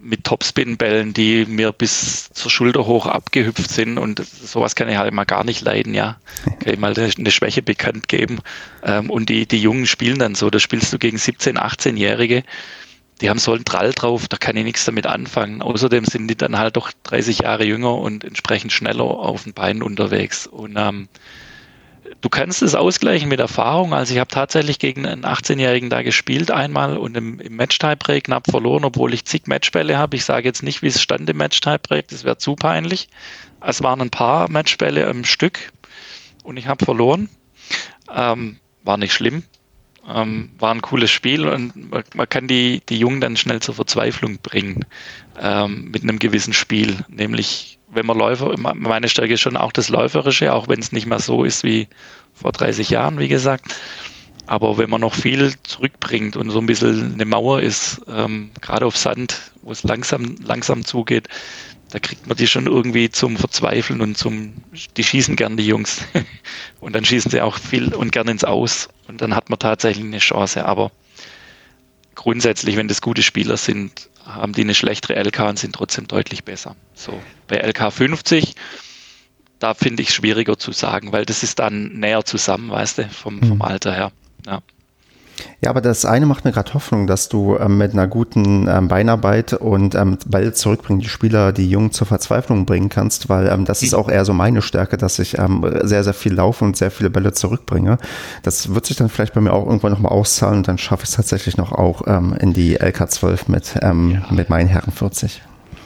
[0.00, 5.14] mit Topspin-Bällen, die mir bis zur Schulter hoch abgehüpft sind und sowas kann ich halt
[5.14, 6.18] mal gar nicht leiden, ja.
[6.60, 8.40] Kann ich mal eine Schwäche bekannt geben.
[8.82, 12.44] Ähm, und die, die Jungen spielen dann so, da spielst du gegen 17-, 18-Jährige
[13.20, 15.62] die haben so einen Trall drauf, da kann ich nichts damit anfangen.
[15.62, 19.82] Außerdem sind die dann halt doch 30 Jahre jünger und entsprechend schneller auf den Beinen
[19.82, 20.46] unterwegs.
[20.46, 21.08] Und ähm,
[22.20, 23.94] du kannst es ausgleichen mit Erfahrung.
[23.94, 28.50] Also ich habe tatsächlich gegen einen 18-Jährigen da gespielt einmal und im, im Match-Tiebreak knapp
[28.50, 30.16] verloren, obwohl ich zig Matchbälle habe.
[30.16, 33.08] Ich sage jetzt nicht, wie es stand im Match-Tiebreak, das wäre zu peinlich.
[33.60, 35.72] Es waren ein paar Matchbälle im Stück
[36.42, 37.28] und ich habe verloren.
[38.12, 39.44] Ähm, war nicht schlimm.
[40.06, 43.74] Ähm, war ein cooles Spiel und man, man, kann die, die Jungen dann schnell zur
[43.74, 44.84] Verzweiflung bringen
[45.40, 46.98] ähm, mit einem gewissen Spiel.
[47.08, 51.06] Nämlich, wenn man Läufer, meine Stärke ist schon auch das Läuferische, auch wenn es nicht
[51.06, 51.88] mehr so ist wie
[52.34, 53.74] vor 30 Jahren, wie gesagt.
[54.46, 58.84] Aber wenn man noch viel zurückbringt und so ein bisschen eine Mauer ist, ähm, gerade
[58.84, 61.28] auf Sand, wo es langsam, langsam zugeht,
[61.94, 64.52] da kriegt man die schon irgendwie zum Verzweifeln und zum,
[64.96, 66.04] die schießen gern die Jungs.
[66.80, 68.88] und dann schießen sie auch viel und gern ins Aus.
[69.06, 70.64] Und dann hat man tatsächlich eine Chance.
[70.64, 70.90] Aber
[72.16, 76.42] grundsätzlich, wenn das gute Spieler sind, haben die eine schlechtere LK und sind trotzdem deutlich
[76.42, 76.74] besser.
[76.94, 78.56] So, bei LK 50,
[79.60, 83.08] da finde ich es schwieriger zu sagen, weil das ist dann näher zusammen, weißt du,
[83.08, 83.62] vom, vom mhm.
[83.62, 84.12] Alter her.
[84.46, 84.62] Ja.
[85.60, 88.88] Ja, aber das eine macht mir gerade Hoffnung, dass du ähm, mit einer guten ähm,
[88.88, 93.64] Beinarbeit und ähm, Ball zurückbringen, die Spieler, die Jungen zur Verzweiflung bringen kannst, weil ähm,
[93.64, 93.98] das ist mhm.
[93.98, 97.10] auch eher so meine Stärke, dass ich ähm, sehr, sehr viel laufe und sehr viele
[97.10, 97.98] Bälle zurückbringe.
[98.42, 101.10] Das wird sich dann vielleicht bei mir auch irgendwann nochmal auszahlen und dann schaffe ich
[101.10, 104.32] es tatsächlich noch auch ähm, in die LK12 mit, ähm, ja.
[104.32, 105.42] mit meinen Herren 40.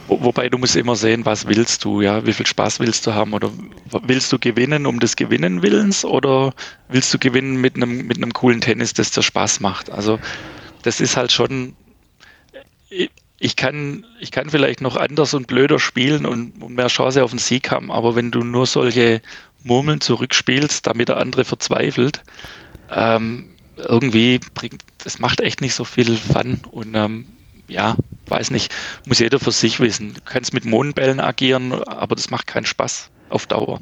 [0.09, 3.33] Wobei du musst immer sehen, was willst du, ja, wie viel Spaß willst du haben
[3.33, 3.51] oder
[4.03, 6.53] willst du gewinnen um des Gewinnen willens oder
[6.87, 9.91] willst du gewinnen mit einem mit einem coolen Tennis, das dir Spaß macht?
[9.91, 10.19] Also
[10.81, 11.75] das ist halt schon
[13.39, 17.39] ich kann, ich kann vielleicht noch anders und blöder spielen und, mehr Chance auf den
[17.39, 19.21] Sieg haben, aber wenn du nur solche
[19.63, 22.21] Murmeln zurückspielst, damit der andere verzweifelt,
[22.91, 27.27] ähm, irgendwie bringt, das macht echt nicht so viel Fun und ähm,
[27.67, 27.95] ja,
[28.29, 28.73] weiß nicht,
[29.05, 30.13] muss jeder für sich wissen.
[30.13, 33.79] Du kannst mit Mondbällen agieren, aber das macht keinen Spaß auf Dauer.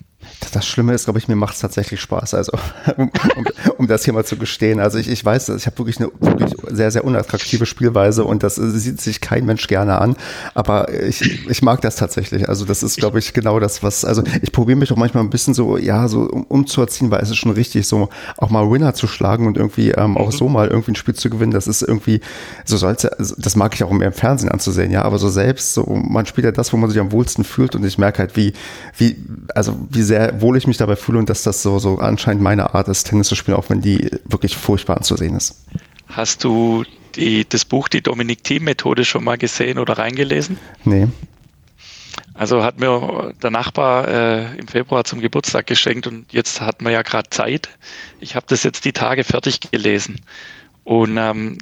[0.52, 2.54] Das Schlimme ist, glaube ich, mir macht es tatsächlich Spaß, also
[2.98, 3.46] um, um,
[3.78, 4.80] um, das hier mal zu gestehen.
[4.80, 8.56] Also ich, ich weiß, ich habe wirklich eine wirklich sehr, sehr unattraktive Spielweise und das
[8.56, 10.16] sieht sich kein Mensch gerne an,
[10.54, 12.48] aber ich, ich mag das tatsächlich.
[12.48, 15.30] Also das ist, glaube ich, genau das, was, also ich probiere mich doch manchmal ein
[15.30, 18.94] bisschen so, ja, so um, umzuerziehen, weil es ist schon richtig, so auch mal Winner
[18.94, 20.38] zu schlagen und irgendwie ähm, auch mhm.
[20.38, 22.22] so mal irgendwie ein Spiel zu gewinnen, das ist irgendwie,
[22.64, 25.74] so soll also das mag ich auch mehr im Fernsehen anzusehen, ja, aber so selbst,
[25.74, 28.36] so man spielt ja das, wo man sich am wohlsten fühlt und ich merke halt,
[28.36, 28.54] wie,
[28.98, 29.16] wie,
[29.56, 32.74] also wie sehr wohl ich mich dabei fühle und dass das so, so anscheinend meine
[32.74, 35.66] Art ist, Tennis zu spielen, auch wenn die wirklich furchtbar anzusehen ist.
[36.08, 36.84] Hast du
[37.16, 40.58] die, das Buch Die Dominik-Team-Methode schon mal gesehen oder reingelesen?
[40.86, 41.08] Nee.
[42.34, 46.94] Also hat mir der Nachbar äh, im Februar zum Geburtstag geschenkt und jetzt hat man
[46.94, 47.70] ja gerade Zeit.
[48.20, 50.22] Ich habe das jetzt die Tage fertig gelesen
[50.84, 51.58] und ähm,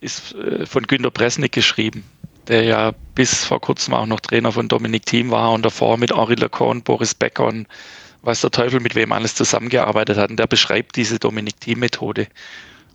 [0.00, 2.04] ist äh, von Günter Bresnik geschrieben,
[2.48, 6.16] der ja bis vor kurzem auch noch Trainer von Dominik Thiem war und davor mit
[6.16, 7.66] Henri Lecon, Boris Becker und
[8.24, 10.30] weiß der Teufel mit wem alles zusammengearbeitet hat.
[10.30, 12.26] Und der beschreibt diese Dominik Thiem Methode.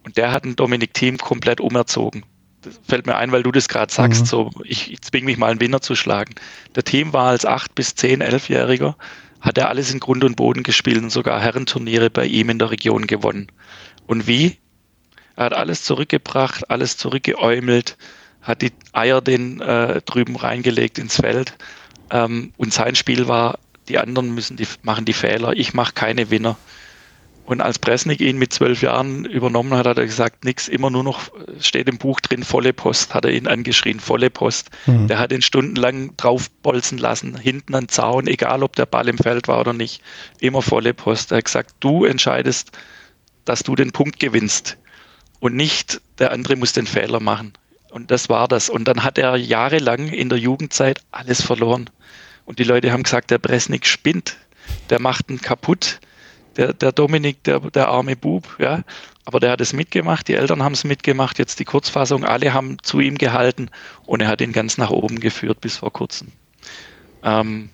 [0.04, 2.24] Und der hat ein Dominik Thiem komplett umerzogen
[2.62, 4.26] das fällt mir ein, weil du das gerade sagst, mhm.
[4.26, 6.36] so ich, ich zwinge mich mal einen Winner zu schlagen.
[6.76, 8.96] Der Team war als 8 bis 10, 11-Jähriger,
[9.42, 12.72] hat er alles in Grund und Boden gespielt und sogar Herrenturniere bei ihm in der
[12.72, 13.48] Region gewonnen.
[14.08, 14.58] Und wie?
[15.36, 17.98] Er hat alles zurückgebracht, alles zurückgeäumelt,
[18.42, 21.54] hat die Eier den äh, drüben reingelegt ins Feld.
[22.12, 23.60] Ähm, und sein Spiel war,
[23.90, 26.58] die anderen müssen die, machen die Fehler, ich mache keine Winner.
[27.46, 31.04] Und als Presnik ihn mit zwölf Jahren übernommen hat, hat er gesagt, nix, immer nur
[31.04, 34.70] noch, steht im Buch drin, volle Post, hat er ihn angeschrien, volle Post.
[34.86, 35.08] Mhm.
[35.08, 39.48] Der hat ihn stundenlang draufbolzen lassen, hinten an Zaun, egal ob der Ball im Feld
[39.48, 40.04] war oder nicht,
[40.40, 41.32] immer volle Post.
[41.32, 42.78] Er hat gesagt, du entscheidest,
[43.46, 44.78] dass du den Punkt gewinnst
[45.40, 47.54] und nicht der andere muss den Fehler machen.
[47.90, 48.70] Und das war das.
[48.70, 51.90] Und dann hat er jahrelang in der Jugendzeit alles verloren.
[52.50, 54.36] Und die Leute haben gesagt, der Bresnik spinnt,
[54.90, 56.00] der macht ihn kaputt
[56.58, 58.82] der, der Dominik, der, der arme Bub, ja.
[59.24, 62.78] Aber der hat es mitgemacht, die Eltern haben es mitgemacht, jetzt die Kurzfassung, alle haben
[62.82, 63.70] zu ihm gehalten
[64.08, 66.30] und er hat ihn ganz nach oben geführt bis vor kurzem.
[67.22, 67.70] Ähm,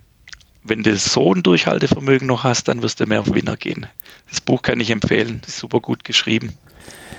[0.61, 3.87] wenn du so ein Durchhaltevermögen noch hast, dann wirst du mehr auf Winner gehen.
[4.29, 6.51] Das Buch kann ich empfehlen, ist super gut geschrieben.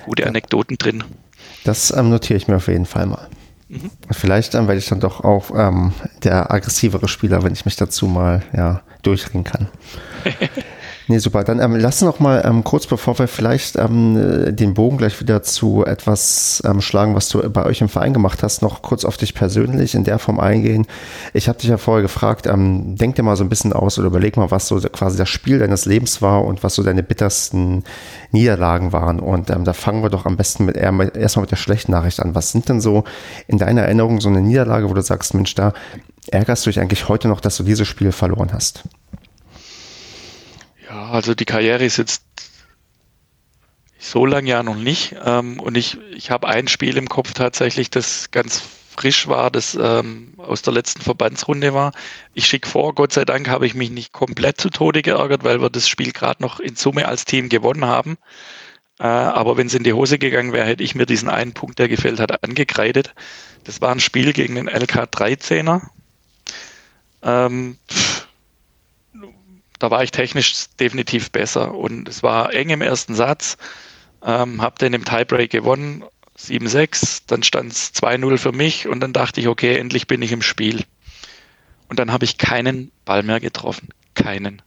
[0.04, 1.04] Gute Anekdoten drin.
[1.64, 3.30] Das ähm, notiere ich mir auf jeden Fall mal.
[4.12, 5.92] Vielleicht ähm, werde ich dann doch auch ähm,
[6.22, 9.68] der aggressivere Spieler, wenn ich mich dazu mal ja, durchringen kann.
[11.08, 11.44] Nee, super.
[11.44, 15.40] Dann ähm, lass noch mal ähm, kurz, bevor wir vielleicht ähm, den Bogen gleich wieder
[15.42, 19.16] zu etwas ähm, schlagen, was du bei euch im Verein gemacht hast, noch kurz auf
[19.16, 20.86] dich persönlich in der Form eingehen.
[21.32, 24.08] Ich habe dich ja vorher gefragt, ähm, denk dir mal so ein bisschen aus oder
[24.08, 27.84] überleg mal, was so quasi das Spiel deines Lebens war und was so deine bittersten
[28.32, 29.20] Niederlagen waren.
[29.20, 32.34] Und ähm, da fangen wir doch am besten mit erstmal mit der schlechten Nachricht an.
[32.34, 33.04] Was sind denn so
[33.46, 35.72] in deiner Erinnerung so eine Niederlage, wo du sagst, Mensch, da
[36.32, 38.82] ärgerst du dich eigentlich heute noch, dass du dieses Spiel verloren hast?
[40.88, 42.22] Ja, also die Karriere ist jetzt
[43.98, 45.16] so lange ja noch nicht.
[45.24, 48.62] Ähm, und ich, ich habe ein Spiel im Kopf tatsächlich, das ganz
[48.96, 51.92] frisch war, das ähm, aus der letzten Verbandsrunde war.
[52.34, 55.60] Ich schicke vor, Gott sei Dank habe ich mich nicht komplett zu Tode geärgert, weil
[55.60, 58.16] wir das Spiel gerade noch in Summe als Team gewonnen haben.
[58.98, 61.78] Äh, aber wenn es in die Hose gegangen wäre, hätte ich mir diesen einen Punkt,
[61.78, 63.14] der gefällt hat, angekreidet.
[63.64, 65.82] Das war ein Spiel gegen den LK 13er.
[67.22, 67.76] Ähm,
[69.78, 73.56] da war ich technisch definitiv besser und es war eng im ersten Satz.
[74.24, 76.04] Ähm, hab dann im Tiebreak gewonnen,
[76.38, 80.32] 7-6, dann stand es 2-0 für mich und dann dachte ich, okay, endlich bin ich
[80.32, 80.84] im Spiel.
[81.88, 83.88] Und dann habe ich keinen Ball mehr getroffen.
[84.14, 84.62] Keinen.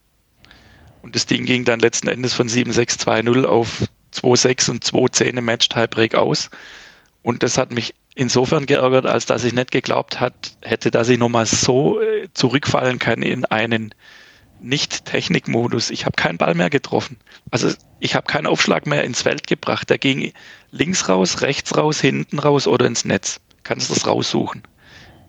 [1.01, 3.83] Und das Ding ging dann letzten Endes von 7-6, 2-0 auf
[4.13, 6.49] 2-6 und 2-10 im Match-Tiebreak aus.
[7.21, 11.17] Und das hat mich insofern geärgert, als dass ich nicht geglaubt hat, hätte, dass ich
[11.17, 13.93] nochmal so äh, zurückfallen kann in einen
[14.61, 15.89] nicht Technikmodus.
[15.89, 17.17] Ich habe keinen Ball mehr getroffen.
[17.51, 19.89] Also ich habe keinen Aufschlag mehr ins Feld gebracht.
[19.89, 20.33] Der ging
[20.71, 23.39] links raus, rechts raus, hinten raus oder ins Netz.
[23.63, 24.63] Kannst das raussuchen.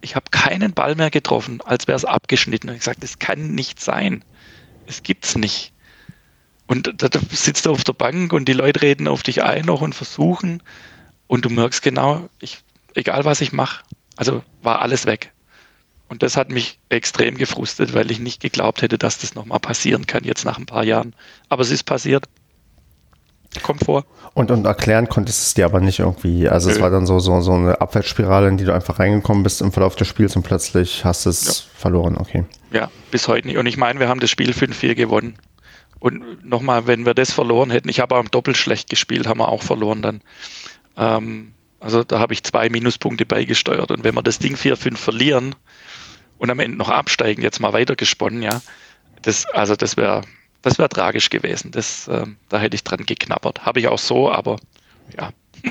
[0.01, 2.68] Ich habe keinen Ball mehr getroffen, als wäre es abgeschnitten.
[2.68, 4.24] Und ich gesagt, das kann nicht sein.
[4.87, 5.72] Es gibt's nicht.
[6.66, 9.64] Und da, da sitzt du auf der Bank und die Leute reden auf dich ein
[9.64, 10.62] noch und versuchen.
[11.26, 12.59] Und du merkst genau, ich,
[12.95, 13.83] egal was ich mache,
[14.16, 15.33] also war alles weg.
[16.11, 20.06] Und das hat mich extrem gefrustet, weil ich nicht geglaubt hätte, dass das nochmal passieren
[20.06, 21.14] kann, jetzt nach ein paar Jahren.
[21.48, 22.24] Aber es ist passiert.
[23.62, 24.04] Kommt vor.
[24.34, 26.48] Und, und erklären konntest du es dir aber nicht irgendwie.
[26.48, 26.74] Also Nö.
[26.74, 29.70] es war dann so, so, so eine Abwärtsspirale, in die du einfach reingekommen bist im
[29.70, 31.52] Verlauf des Spiels und plötzlich hast du es ja.
[31.78, 32.16] verloren.
[32.16, 32.44] Okay.
[32.72, 33.58] Ja, bis heute nicht.
[33.58, 35.36] Und ich meine, wir haben das Spiel 5-4 gewonnen.
[36.00, 39.48] Und nochmal, wenn wir das verloren hätten, ich habe auch doppelt schlecht gespielt, haben wir
[39.48, 40.22] auch verloren dann.
[40.96, 43.92] Ähm, also da habe ich zwei Minuspunkte beigesteuert.
[43.92, 45.54] Und wenn wir das Ding 4-5 verlieren,
[46.41, 48.61] und am Ende noch absteigen, jetzt mal weitergesponnen, ja.
[49.22, 50.22] Das, also das wäre
[50.62, 51.70] das wäre tragisch gewesen.
[51.70, 53.64] Das, äh, da hätte ich dran geknabbert.
[53.64, 54.57] Habe ich auch so, aber
[55.16, 55.30] ja.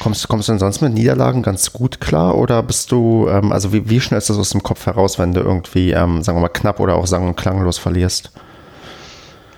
[0.00, 3.72] Kommst, kommst du denn sonst mit Niederlagen ganz gut klar oder bist du, ähm, also
[3.72, 6.42] wie, wie schnell ist das aus dem Kopf heraus, wenn du irgendwie, ähm, sagen wir
[6.42, 8.32] mal, knapp oder auch und klanglos verlierst?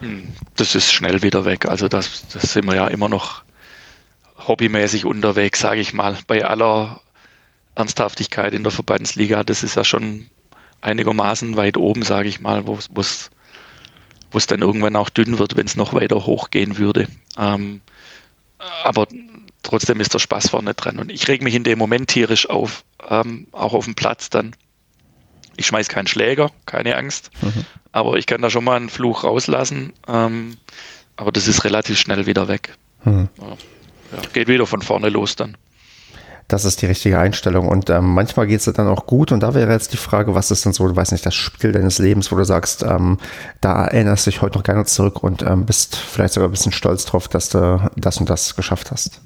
[0.00, 1.66] Hm, das ist schnell wieder weg.
[1.66, 3.42] Also das, das sind wir ja immer noch
[4.46, 6.18] hobbymäßig unterwegs, sage ich mal.
[6.26, 7.00] Bei aller
[7.74, 10.26] Ernsthaftigkeit in der Verbandsliga, das ist ja schon
[10.84, 13.30] einigermaßen weit oben, sage ich mal, wo es
[14.30, 17.06] wo es dann irgendwann auch dünn wird, wenn es noch weiter hochgehen würde.
[17.38, 17.80] Ähm,
[18.82, 19.06] aber
[19.62, 20.98] trotzdem ist der Spaß vorne dran.
[20.98, 24.56] Und ich reg mich in dem Moment tierisch auf, ähm, auch auf dem Platz dann.
[25.56, 27.64] Ich schmeiß keinen Schläger, keine Angst, mhm.
[27.92, 29.92] aber ich kann da schon mal einen Fluch rauslassen.
[30.08, 30.56] Ähm,
[31.16, 32.74] aber das ist relativ schnell wieder weg.
[33.04, 33.28] Mhm.
[33.40, 35.56] Ja, geht wieder von vorne los dann.
[36.48, 37.68] Das ist die richtige Einstellung.
[37.68, 39.32] Und ähm, manchmal geht es dann auch gut.
[39.32, 41.72] Und da wäre jetzt die Frage, was ist denn so, du weißt nicht, das Spiel
[41.72, 43.18] deines Lebens, wo du sagst, ähm,
[43.60, 46.72] da erinnerst du dich heute noch gerne zurück und ähm, bist vielleicht sogar ein bisschen
[46.72, 49.22] stolz drauf, dass du das und das geschafft hast.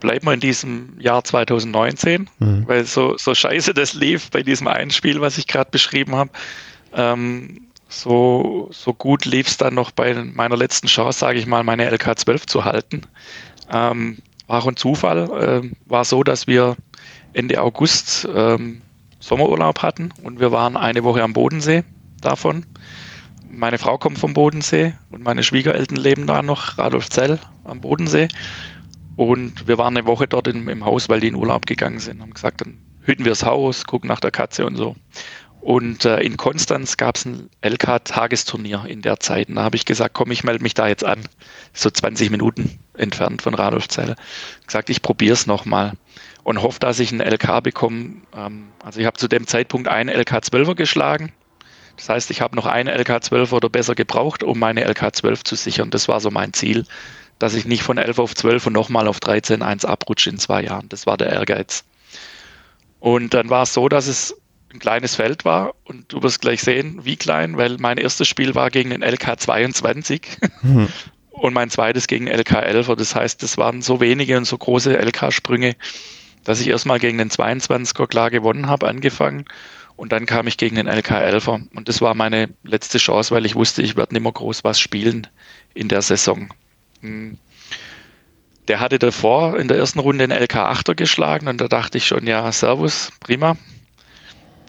[0.00, 2.64] Bleiben wir in diesem Jahr 2019, mhm.
[2.66, 6.30] weil so, so scheiße das lief bei diesem einen Spiel, was ich gerade beschrieben habe.
[6.92, 11.64] Ähm, so, so gut lief es dann noch bei meiner letzten Chance, sage ich mal,
[11.64, 13.02] meine LK12 zu halten.
[13.72, 14.18] Ähm,
[14.48, 15.62] war ein Zufall.
[15.64, 16.76] Äh, war so, dass wir
[17.32, 18.82] Ende August ähm,
[19.20, 21.84] Sommerurlaub hatten und wir waren eine Woche am Bodensee
[22.20, 22.66] davon.
[23.50, 28.28] Meine Frau kommt vom Bodensee und meine Schwiegereltern leben da noch, Radolfzell am Bodensee.
[29.16, 32.20] Und wir waren eine Woche dort im, im Haus, weil die in Urlaub gegangen sind.
[32.22, 34.94] Haben gesagt, dann hüten wir das Haus, gucken nach der Katze und so.
[35.60, 39.48] Und äh, in Konstanz gab es ein LK-Tagesturnier in der Zeit.
[39.48, 41.20] Und da habe ich gesagt, komm, ich melde mich da jetzt an.
[41.72, 44.14] So 20 Minuten entfernt von Radolfzell.
[44.66, 45.92] Gesagt, ich probiere es nochmal
[46.44, 48.22] und hoffe, dass ich einen LK bekomme.
[48.34, 51.32] Ähm, also ich habe zu dem Zeitpunkt einen LK12er geschlagen.
[51.96, 55.90] Das heißt, ich habe noch einen LK12 oder besser gebraucht, um meine LK12 zu sichern.
[55.90, 56.86] Das war so mein Ziel,
[57.40, 60.62] dass ich nicht von 11 auf 12 und nochmal auf 13 1 abrutsche in zwei
[60.62, 60.88] Jahren.
[60.88, 61.84] Das war der Ehrgeiz.
[63.00, 64.36] Und dann war es so, dass es
[64.72, 68.54] ein kleines Feld war und du wirst gleich sehen, wie klein, weil mein erstes Spiel
[68.54, 70.88] war gegen den LK 22 mhm.
[71.30, 72.88] und mein zweites gegen LK 11.
[72.96, 75.76] Das heißt, es waren so wenige und so große LK-Sprünge,
[76.44, 79.46] dass ich erstmal gegen den 22er klar gewonnen habe, angefangen
[79.98, 83.44] und dann kam ich gegen den LK 11er und das war meine letzte Chance, weil
[83.44, 85.26] ich wusste, ich werde nicht mehr groß was spielen
[85.74, 86.50] in der Saison.
[87.00, 87.36] Hm.
[88.68, 92.06] Der hatte davor in der ersten Runde den LK 8er geschlagen und da dachte ich
[92.06, 93.56] schon, ja, Servus, prima,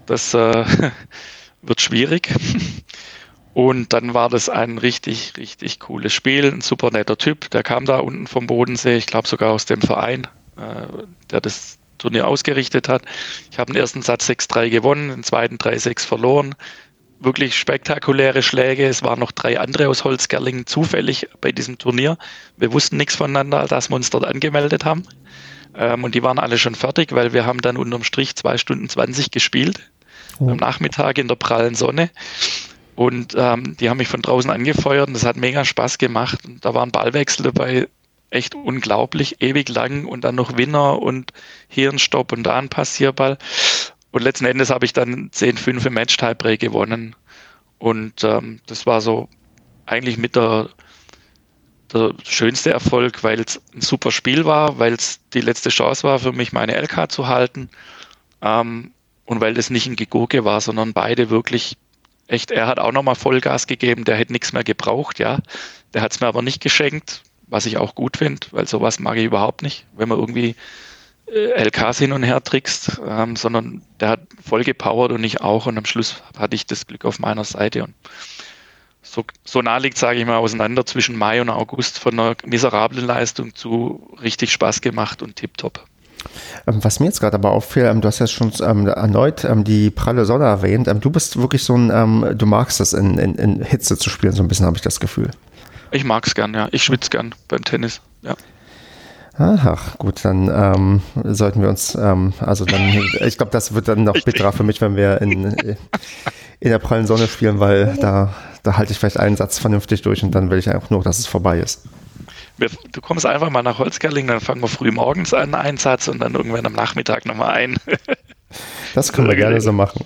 [0.09, 0.65] das äh,
[1.61, 2.29] wird schwierig.
[3.53, 6.45] Und dann war das ein richtig, richtig cooles Spiel.
[6.45, 7.49] Ein super netter Typ.
[7.49, 10.87] Der kam da unten vom Bodensee, ich glaube sogar aus dem Verein, äh,
[11.31, 13.03] der das Turnier ausgerichtet hat.
[13.51, 16.55] Ich habe den ersten Satz 6-3 gewonnen, den zweiten 3-6 verloren.
[17.19, 18.87] Wirklich spektakuläre Schläge.
[18.87, 22.17] Es waren noch drei andere aus Holzgerlingen zufällig bei diesem Turnier.
[22.55, 25.03] Wir wussten nichts voneinander, dass wir uns dort angemeldet haben.
[25.75, 28.87] Ähm, und die waren alle schon fertig, weil wir haben dann unterm Strich zwei Stunden
[28.87, 29.91] 20 gespielt.
[30.39, 32.09] Am Nachmittag in der prallen Sonne.
[32.95, 36.45] Und ähm, die haben mich von draußen angefeuert und das hat mega Spaß gemacht.
[36.45, 37.87] Und da war ein Ballwechsel dabei,
[38.29, 41.31] echt unglaublich, ewig lang und dann noch Winner und
[41.67, 43.37] hier ein Stopp und da ein Passierball.
[44.11, 47.15] Und letzten Endes habe ich dann 10-5 im Match-Tiebreak gewonnen.
[47.77, 49.29] Und ähm, das war so
[49.85, 50.69] eigentlich mit der,
[51.93, 56.19] der schönste Erfolg, weil es ein super Spiel war, weil es die letzte Chance war
[56.19, 57.69] für mich, meine LK zu halten.
[58.41, 58.91] Ähm,
[59.29, 61.77] und weil das nicht ein Gegurke war, sondern beide wirklich
[62.25, 65.37] echt, er hat auch nochmal Vollgas gegeben, der hätte nichts mehr gebraucht, ja.
[65.93, 69.17] Der hat es mir aber nicht geschenkt, was ich auch gut finde, weil sowas mag
[69.17, 70.55] ich überhaupt nicht, wenn man irgendwie
[71.27, 75.67] äh, LKs hin und her trickst, ähm, sondern der hat voll gepowert und ich auch
[75.67, 77.93] und am Schluss hatte ich das Glück auf meiner Seite und
[79.03, 83.05] so, so nah liegt, sage ich mal, auseinander zwischen Mai und August von einer miserablen
[83.05, 85.85] Leistung zu richtig Spaß gemacht und tipptopp.
[86.67, 89.89] Ähm, was mir jetzt gerade aber auffiel, ähm, du hast ja schon ähm, erneut die
[89.89, 90.87] pralle Sonne erwähnt.
[90.87, 94.43] du bist wirklich so ein, du magst es in, in, in Hitze zu spielen, so
[94.43, 95.31] ein bisschen habe ich das Gefühl.
[95.91, 96.67] Ich mag es gern, ja.
[96.71, 98.35] Ich schwitze gern beim Tennis, ja.
[99.41, 101.01] Ach, gut, dann ähm,
[101.33, 102.81] sollten wir uns, ähm, also dann,
[103.25, 105.45] ich glaube, das wird dann noch bitterer für mich, wenn wir in,
[106.59, 110.23] in der prallen Sonne spielen, weil da, da halte ich vielleicht einen Satz vernünftig durch
[110.23, 111.83] und dann will ich einfach nur, dass es vorbei ist
[112.59, 116.07] wir, du kommst einfach mal nach Holzgerling, dann fangen wir früh morgens an, einen Satz
[116.07, 117.77] und dann irgendwann am Nachmittag nochmal ein.
[118.95, 120.05] das können wir gerne so machen.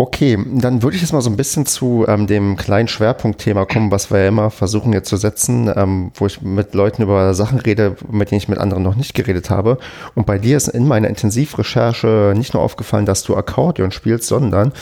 [0.00, 3.90] Okay, dann würde ich jetzt mal so ein bisschen zu ähm, dem kleinen Schwerpunktthema kommen,
[3.90, 7.58] was wir ja immer versuchen jetzt zu setzen, ähm, wo ich mit Leuten über Sachen
[7.58, 9.78] rede, mit denen ich mit anderen noch nicht geredet habe.
[10.14, 14.72] Und bei dir ist in meiner Intensivrecherche nicht nur aufgefallen, dass du Akkordeon spielst, sondern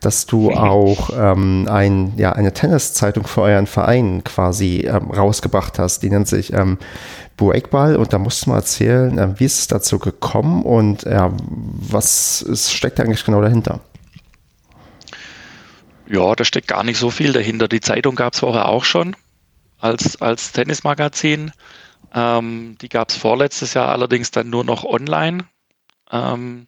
[0.00, 6.02] dass du auch ähm, ein, ja, eine Tenniszeitung für euren Verein quasi ähm, rausgebracht hast.
[6.02, 6.78] Die nennt sich ähm,
[7.36, 11.30] Breakball und da musst du mal erzählen, äh, wie ist es dazu gekommen und ja,
[11.48, 13.78] was ist, steckt eigentlich genau dahinter?
[16.06, 17.68] Ja, da steckt gar nicht so viel dahinter.
[17.68, 19.16] Die Zeitung gab es vorher auch schon
[19.78, 21.52] als, als Tennismagazin.
[22.12, 25.46] Ähm, die gab es vorletztes Jahr allerdings dann nur noch online.
[26.10, 26.66] Ähm,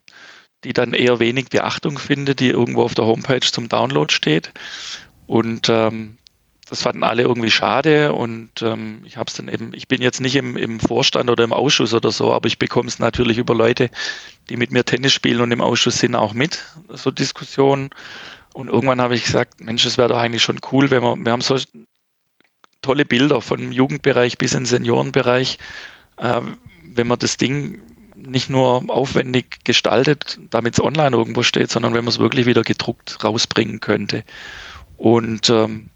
[0.65, 4.53] die dann eher wenig Beachtung findet, die irgendwo auf der Homepage zum Download steht.
[5.27, 6.19] Und ähm,
[6.69, 10.21] das fanden alle irgendwie schade und ähm, ich habe es dann eben, ich bin jetzt
[10.21, 13.55] nicht im, im Vorstand oder im Ausschuss oder so, aber ich bekomme es natürlich über
[13.55, 13.89] Leute,
[14.49, 17.91] die mit mir Tennis spielen und im Ausschuss sind auch mit, so Diskussionen.
[18.57, 21.31] Und irgendwann habe ich gesagt, Mensch, es wäre doch eigentlich schon cool, wenn wir, wir
[21.31, 21.59] haben so
[22.81, 25.59] tolle Bilder vom Jugendbereich bis in den Seniorenbereich,
[26.17, 26.41] äh,
[26.83, 27.83] wenn man das Ding
[28.15, 32.63] nicht nur aufwendig gestaltet, damit es online irgendwo steht, sondern wenn man es wirklich wieder
[32.63, 34.25] gedruckt rausbringen könnte.
[34.97, 35.91] Und ähm,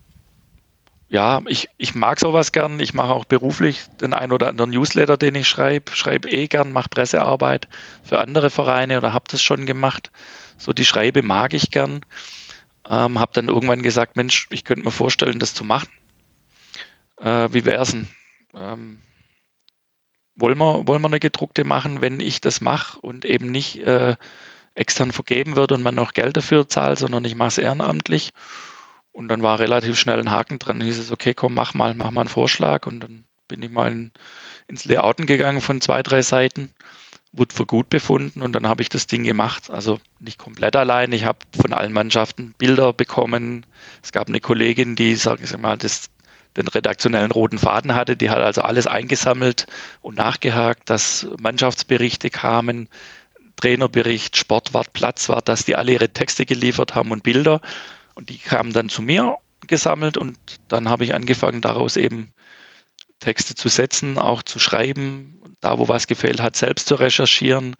[1.08, 2.78] ja, ich, ich mag sowas gern.
[2.78, 5.92] Ich mache auch beruflich den ein oder anderen Newsletter, den ich schreibe.
[5.96, 7.68] Schreibe eh gern, mache Pressearbeit
[8.04, 10.10] für andere Vereine oder habe das schon gemacht.
[10.58, 12.04] So die Schreibe mag ich gern.
[12.90, 15.88] Ähm, habe dann irgendwann gesagt, Mensch, ich könnte mir vorstellen, das zu machen.
[17.18, 18.08] Äh, wie wär's denn?
[18.52, 18.98] Ähm,
[20.34, 24.16] wollen, wir, wollen wir eine gedruckte machen, wenn ich das mache und eben nicht äh,
[24.74, 28.32] extern vergeben wird und man noch Geld dafür zahlt, sondern ich mache es ehrenamtlich.
[29.12, 30.78] Und dann war relativ schnell ein Haken dran.
[30.78, 32.86] Dann hieß es, okay, komm, mach mal, mach mal einen Vorschlag.
[32.86, 34.12] Und dann bin ich mal in,
[34.66, 36.72] ins Layouten gegangen von zwei, drei Seiten,
[37.32, 39.70] wurde für gut befunden und dann habe ich das Ding gemacht.
[39.70, 41.12] Also nicht komplett allein.
[41.12, 43.66] Ich habe von allen Mannschaften Bilder bekommen.
[44.02, 46.10] Es gab eine Kollegin, die, sage ich mal, das,
[46.56, 48.16] den redaktionellen roten Faden hatte.
[48.16, 49.66] Die hat also alles eingesammelt
[50.00, 52.88] und nachgehakt, dass Mannschaftsberichte kamen,
[53.56, 57.60] Trainerbericht, Sportwart, Platzwart, dass die alle ihre Texte geliefert haben und Bilder.
[58.14, 59.36] Und die kamen dann zu mir
[59.68, 60.36] gesammelt und
[60.68, 62.32] dann habe ich angefangen, daraus eben
[63.20, 67.76] Texte zu setzen, auch zu schreiben, da wo was gefehlt hat, selbst zu recherchieren,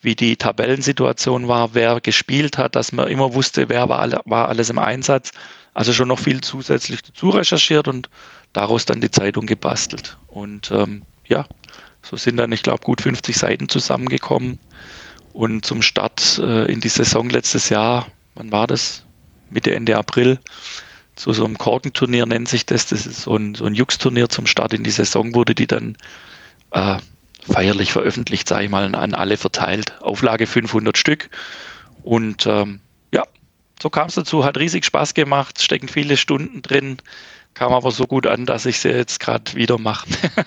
[0.00, 4.48] wie die Tabellensituation war, wer gespielt hat, dass man immer wusste, wer war, alle, war
[4.48, 5.30] alles im Einsatz.
[5.74, 8.10] Also schon noch viel zusätzlich dazu recherchiert und
[8.52, 10.18] daraus dann die Zeitung gebastelt.
[10.26, 11.46] Und ähm, ja,
[12.02, 14.58] so sind dann, ich glaube, gut 50 Seiten zusammengekommen.
[15.32, 19.04] Und zum Start äh, in die Saison letztes Jahr, wann war das?
[19.48, 20.38] Mitte, Ende April
[21.14, 22.86] zu so einem Korkenturnier nennt sich das.
[22.86, 25.96] Das ist so ein, so ein Jux-Turnier zum Start in die Saison, wurde die dann
[26.72, 26.96] äh,
[27.50, 30.00] feierlich veröffentlicht, sage ich mal, an alle verteilt.
[30.00, 31.30] Auflage 500 Stück.
[32.02, 32.80] Und ähm,
[33.12, 33.24] ja,
[33.80, 36.98] so kam es dazu, hat riesig Spaß gemacht, stecken viele Stunden drin,
[37.54, 40.08] kam aber so gut an, dass ich sie jetzt gerade wieder mache.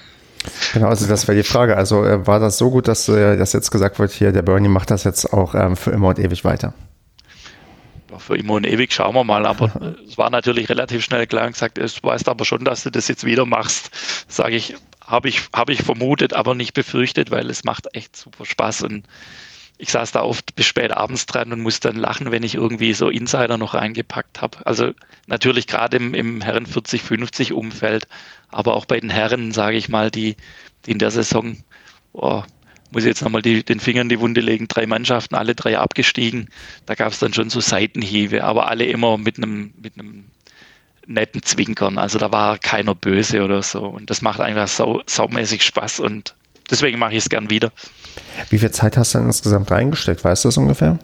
[0.74, 1.76] Genau, also das wäre die Frage.
[1.76, 4.68] Also äh, war das so gut, dass, äh, dass jetzt gesagt wird, hier, der Bernie
[4.68, 6.74] macht das jetzt auch ähm, für immer und ewig weiter?
[8.20, 9.46] Für immer und ewig schauen wir mal.
[9.46, 12.92] Aber es war natürlich relativ schnell klar und gesagt, du weißt aber schon, dass du
[12.92, 13.92] das jetzt wieder machst.
[14.28, 18.46] Sage ich, habe ich, habe ich vermutet, aber nicht befürchtet, weil es macht echt super
[18.46, 19.06] Spaß und
[19.78, 22.94] ich saß da oft bis spät abends dran und musste dann lachen, wenn ich irgendwie
[22.94, 24.66] so Insider noch reingepackt habe.
[24.66, 24.94] Also
[25.28, 28.08] natürlich gerade im, im Herren 40-50 Umfeld,
[28.50, 30.38] aber auch bei den Herren, sage ich mal, die,
[30.86, 31.58] die in der Saison
[32.14, 32.44] oh,
[32.92, 35.78] muss ich jetzt nochmal die, den Finger in die Wunde legen, drei Mannschaften, alle drei
[35.78, 36.50] abgestiegen.
[36.86, 40.26] Da gab es dann schon so Seitenhiebe, aber alle immer mit einem, mit einem
[41.08, 41.98] netten Zwinkern.
[41.98, 43.82] Also da war keiner böse oder so.
[43.82, 46.36] Und das macht einfach sau, saumäßig Spaß und
[46.70, 47.72] deswegen mache ich es gern wieder.
[48.50, 50.24] Wie viel Zeit hast du denn insgesamt reingesteckt?
[50.24, 51.00] Weißt du das ungefähr?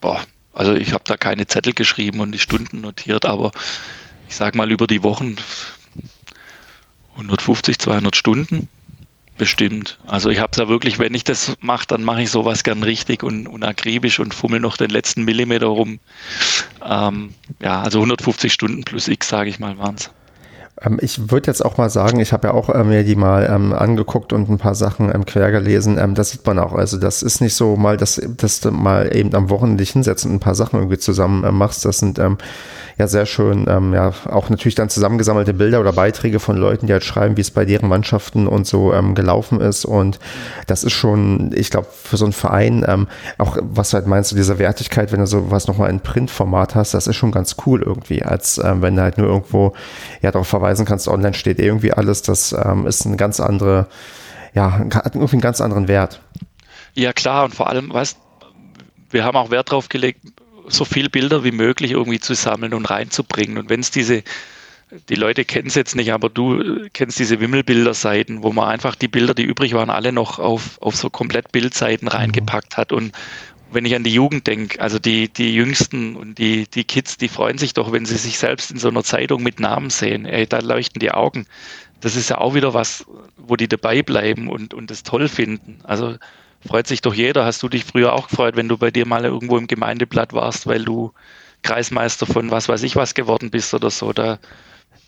[0.00, 0.20] Boah,
[0.52, 3.52] also ich habe da keine Zettel geschrieben und die Stunden notiert, aber
[4.28, 5.36] ich sage mal über die Wochen
[7.16, 8.68] 150, 200 Stunden
[9.42, 9.98] Bestimmt.
[10.06, 12.84] Also ich habe es ja wirklich, wenn ich das mache, dann mache ich sowas gern
[12.84, 15.98] richtig und, und akribisch und fummel noch den letzten Millimeter rum.
[16.88, 20.12] Ähm, ja, also 150 Stunden plus X, sage ich mal, waren es.
[20.80, 23.48] Ähm, ich würde jetzt auch mal sagen, ich habe ja auch äh, mir die mal
[23.50, 25.98] ähm, angeguckt und ein paar Sachen ähm, quer gelesen.
[25.98, 26.72] Ähm, das sieht man auch.
[26.72, 30.24] Also das ist nicht so mal, dass, dass du mal eben am Wochenende dich hinsetzt
[30.24, 31.84] und ein paar Sachen irgendwie zusammen äh, machst.
[31.84, 32.38] Das sind ähm,
[32.98, 36.92] ja sehr schön, ähm, ja auch natürlich dann zusammengesammelte Bilder oder Beiträge von Leuten, die
[36.92, 39.84] halt schreiben, wie es bei deren Mannschaften und so gelaufen ist.
[39.84, 40.18] Und
[40.66, 43.06] das ist schon, ich glaube, für so einen Verein,
[43.38, 47.06] auch was halt meinst, du, diese Wertigkeit, wenn du sowas nochmal in Printformat hast, das
[47.06, 49.72] ist schon ganz cool irgendwie, als wenn du halt nur irgendwo
[50.20, 52.22] ja darauf verweisen kannst, online steht irgendwie alles.
[52.22, 53.88] Das ähm, ist eine ganz andere,
[54.54, 56.20] ja, hat irgendwie einen ganz anderen Wert.
[56.94, 58.18] Ja, klar, und vor allem, weißt
[59.10, 60.20] wir haben auch Wert darauf gelegt,
[60.68, 63.58] so viel Bilder wie möglich irgendwie zu sammeln und reinzubringen.
[63.58, 64.22] Und wenn es diese,
[65.08, 69.08] die Leute kennen es jetzt nicht, aber du kennst diese Wimmelbilderseiten, wo man einfach die
[69.08, 72.92] Bilder, die übrig waren, alle noch auf, auf so komplett Bildseiten reingepackt hat.
[72.92, 73.12] Und
[73.72, 77.28] wenn ich an die Jugend denke, also die, die Jüngsten und die, die Kids, die
[77.28, 80.26] freuen sich doch, wenn sie sich selbst in so einer Zeitung mit Namen sehen.
[80.26, 81.46] Ey, da leuchten die Augen.
[82.00, 83.06] Das ist ja auch wieder was,
[83.36, 85.78] wo die dabei bleiben und, und das toll finden.
[85.84, 86.16] Also
[86.66, 87.44] freut sich doch jeder.
[87.44, 90.66] Hast du dich früher auch gefreut, wenn du bei dir mal irgendwo im Gemeindeblatt warst,
[90.66, 91.12] weil du
[91.62, 94.12] Kreismeister von was weiß ich was geworden bist oder so?
[94.12, 94.38] Da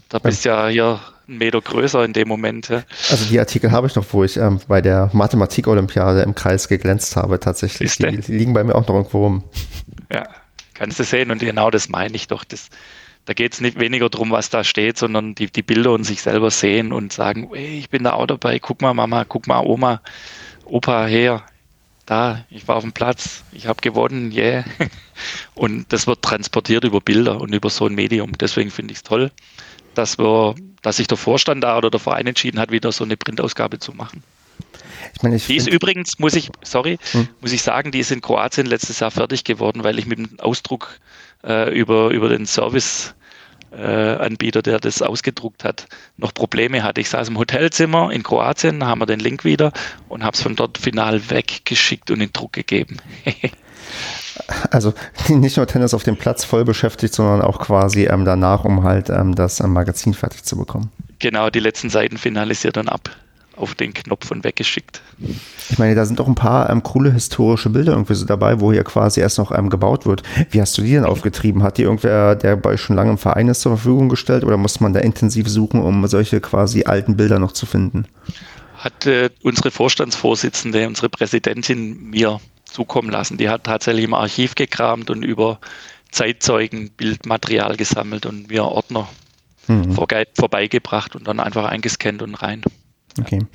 [0.08, 2.68] Da bist ja hier einen Meter größer in dem Moment.
[2.68, 2.82] Ja.
[3.10, 7.16] Also die Artikel habe ich noch, wo ich ähm, bei der Mathematik-Olympiade im Kreis geglänzt
[7.16, 7.96] habe tatsächlich.
[7.96, 9.44] Die, die, liegen bei mir auch noch irgendwo rum.
[10.12, 10.28] Ja,
[10.74, 12.44] kannst du sehen und genau das meine ich doch.
[12.44, 12.68] Das,
[13.24, 16.20] da geht es nicht weniger darum, was da steht, sondern die, die Bilder und sich
[16.20, 19.60] selber sehen und sagen, hey, ich bin da auch dabei, guck mal Mama, guck mal
[19.60, 20.02] Oma,
[20.66, 21.42] Opa her,
[22.06, 24.64] da, ich war auf dem Platz, ich habe gewonnen, yeah.
[25.54, 28.32] Und das wird transportiert über Bilder und über so ein Medium.
[28.32, 29.30] Deswegen finde ich es toll,
[29.94, 33.16] dass wir, dass sich der Vorstand da oder der Verein entschieden hat, wieder so eine
[33.16, 34.22] Printausgabe zu machen.
[35.14, 37.28] Ich meine, ich die ist übrigens, muss ich, sorry, hm.
[37.40, 40.40] muss ich sagen, die ist in Kroatien letztes Jahr fertig geworden, weil ich mit dem
[40.40, 40.98] Ausdruck
[41.44, 43.14] äh, über, über den Service
[43.76, 45.86] äh, Anbieter, der das ausgedruckt hat,
[46.16, 47.00] noch Probleme hatte.
[47.00, 49.72] Ich saß im Hotelzimmer in Kroatien, haben wir den Link wieder
[50.08, 52.98] und habe es von dort final weggeschickt und in Druck gegeben.
[54.70, 54.94] also
[55.28, 59.10] nicht nur Tennis auf dem Platz voll beschäftigt, sondern auch quasi ähm, danach, um halt
[59.10, 60.90] ähm, das Magazin fertig zu bekommen.
[61.18, 63.10] Genau, die letzten Seiten finalisiert dann ab
[63.56, 65.00] auf den Knopf und weggeschickt.
[65.70, 68.72] Ich meine, da sind doch ein paar ähm, coole historische Bilder irgendwie so dabei, wo
[68.72, 70.22] hier quasi erst noch ähm, gebaut wird.
[70.50, 71.62] Wie hast du die denn aufgetrieben?
[71.62, 74.80] Hat die irgendwer, der bei schon lange im Verein ist, zur Verfügung gestellt oder muss
[74.80, 78.06] man da intensiv suchen, um solche quasi alten Bilder noch zu finden?
[78.76, 82.40] Hat äh, unsere Vorstandsvorsitzende, unsere Präsidentin mir
[82.74, 83.38] zukommen lassen.
[83.38, 85.60] Die hat tatsächlich im Archiv gekramt und über
[86.10, 89.08] Zeitzeugen Bildmaterial gesammelt und mir Ordner
[89.68, 89.96] mhm.
[90.34, 92.62] vorbeigebracht und dann einfach eingescannt und rein.
[93.20, 93.46] Okay.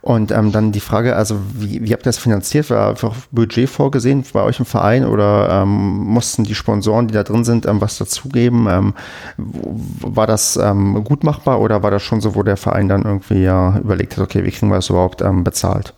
[0.00, 2.68] Und ähm, dann die Frage, also wie, wie habt ihr das finanziert?
[2.70, 7.22] War einfach Budget vorgesehen bei euch im Verein oder ähm, mussten die Sponsoren, die da
[7.22, 8.66] drin sind, ähm, was dazugeben?
[8.68, 8.94] Ähm,
[9.36, 13.42] war das ähm, gut machbar oder war das schon so, wo der Verein dann irgendwie
[13.44, 15.94] ja überlegt hat, okay, wie kriegen wir das überhaupt ähm, bezahlt?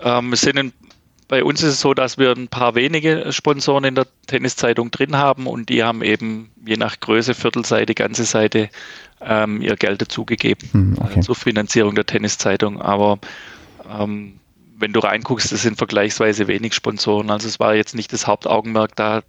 [0.00, 0.72] Ähm, es sind ein
[1.28, 5.16] bei uns ist es so, dass wir ein paar wenige Sponsoren in der Tenniszeitung drin
[5.16, 8.70] haben und die haben eben je nach Größe, Viertelseite, ganze Seite
[9.20, 11.20] ähm, ihr Geld dazugegeben hm, okay.
[11.20, 12.80] zur Finanzierung der Tenniszeitung.
[12.80, 13.18] Aber
[13.90, 14.40] ähm,
[14.78, 17.30] wenn du reinguckst, das sind vergleichsweise wenig Sponsoren.
[17.30, 19.22] Also es war jetzt nicht das Hauptaugenmerk, da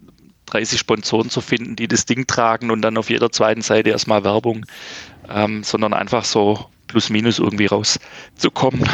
[0.46, 4.24] 30 Sponsoren zu finden, die das Ding tragen und dann auf jeder zweiten Seite erstmal
[4.24, 4.64] Werbung,
[5.28, 8.88] ähm, sondern einfach so plus minus irgendwie rauszukommen.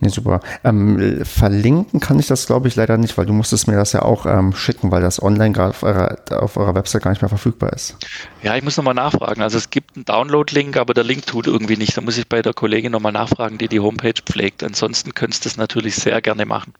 [0.00, 0.40] Nee, super.
[0.62, 4.02] Ähm, verlinken kann ich das, glaube ich, leider nicht, weil du musstest mir das ja
[4.02, 7.28] auch ähm, schicken, weil das online gerade auf eurer, auf eurer Website gar nicht mehr
[7.28, 7.96] verfügbar ist.
[8.42, 9.42] Ja, ich muss nochmal nachfragen.
[9.42, 11.96] Also es gibt einen Download-Link, aber der Link tut irgendwie nicht.
[11.96, 14.62] Da muss ich bei der Kollegin nochmal nachfragen, die die Homepage pflegt.
[14.62, 16.74] Ansonsten könntest du es natürlich sehr gerne machen.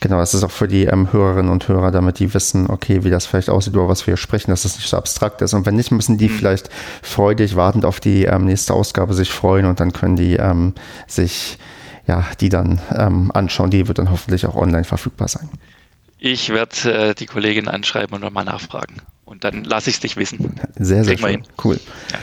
[0.00, 3.10] Genau, das ist auch für die ähm, Hörerinnen und Hörer, damit die wissen, okay, wie
[3.10, 5.54] das vielleicht aussieht, über was wir hier sprechen, dass das nicht so abstrakt ist.
[5.54, 6.34] Und wenn nicht, müssen die mhm.
[6.34, 6.70] vielleicht
[7.02, 10.74] freudig wartend auf die ähm, nächste Ausgabe sich freuen und dann können die ähm,
[11.06, 11.58] sich
[12.06, 13.70] ja, die dann ähm, anschauen.
[13.70, 15.48] Die wird dann hoffentlich auch online verfügbar sein.
[16.18, 18.96] Ich werde äh, die Kollegin anschreiben und nochmal nachfragen.
[19.24, 20.58] Und dann lasse ich es dich wissen.
[20.76, 21.42] Sehr, sehr schön.
[21.62, 21.80] Cool.
[22.12, 22.18] Ja.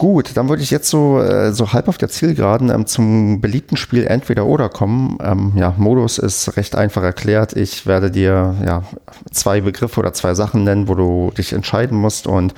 [0.00, 3.76] Gut, dann würde ich jetzt so, äh, so halb auf der Zielgeraden ähm, zum beliebten
[3.76, 5.18] Spiel Entweder oder kommen.
[5.22, 7.52] Ähm, ja, Modus ist recht einfach erklärt.
[7.52, 8.82] Ich werde dir ja,
[9.30, 12.26] zwei Begriffe oder zwei Sachen nennen, wo du dich entscheiden musst.
[12.26, 12.54] Und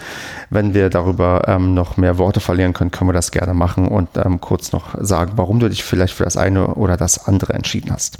[0.50, 4.10] wenn wir darüber ähm, noch mehr Worte verlieren können, können wir das gerne machen und
[4.24, 7.90] ähm, kurz noch sagen, warum du dich vielleicht für das eine oder das andere entschieden
[7.90, 8.18] hast.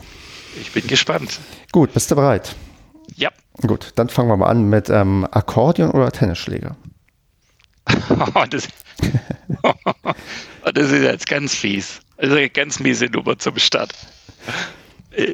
[0.61, 1.39] Ich bin gespannt.
[1.71, 2.57] Gut, bist du bereit?
[3.15, 3.31] Ja.
[3.65, 6.75] Gut, dann fangen wir mal an mit ähm, Akkordeon oder Tennisschläger.
[8.51, 8.69] das,
[10.75, 12.01] das ist jetzt ganz fies.
[12.17, 13.93] Also ganz miese Nummer zum Start.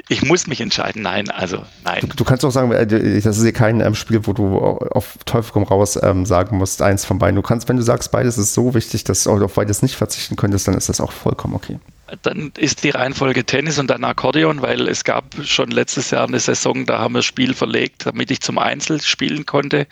[0.08, 1.02] Ich muss mich entscheiden.
[1.02, 2.00] Nein, also nein.
[2.00, 5.18] Du, du kannst auch sagen, äh, das ist hier kein ähm, Spiel, wo du auf
[5.24, 7.36] Teufel komm raus ähm, sagen musst, eins von beiden.
[7.36, 10.34] Du kannst, wenn du sagst, beides ist so wichtig, dass du auf beides nicht verzichten
[10.34, 11.78] könntest, dann ist das auch vollkommen okay
[12.22, 16.40] dann ist die Reihenfolge Tennis und dann Akkordeon, weil es gab schon letztes Jahr eine
[16.40, 19.86] Saison, da haben wir das Spiel verlegt, damit ich zum Einzel spielen konnte.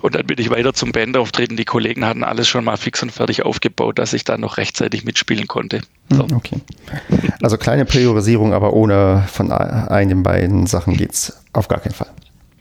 [0.00, 1.56] Und dann bin ich weiter zum Band auftreten.
[1.56, 5.04] Die Kollegen hatten alles schon mal fix und fertig aufgebaut, dass ich dann noch rechtzeitig
[5.04, 5.80] mitspielen konnte.
[6.10, 6.26] So.
[6.28, 6.60] Hm, okay.
[7.42, 12.08] Also kleine Priorisierung, aber ohne von einem beiden Sachen geht es auf gar keinen Fall.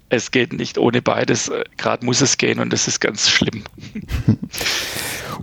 [0.10, 1.52] Es geht nicht ohne beides.
[1.76, 3.64] Gerade muss es gehen und das ist ganz schlimm.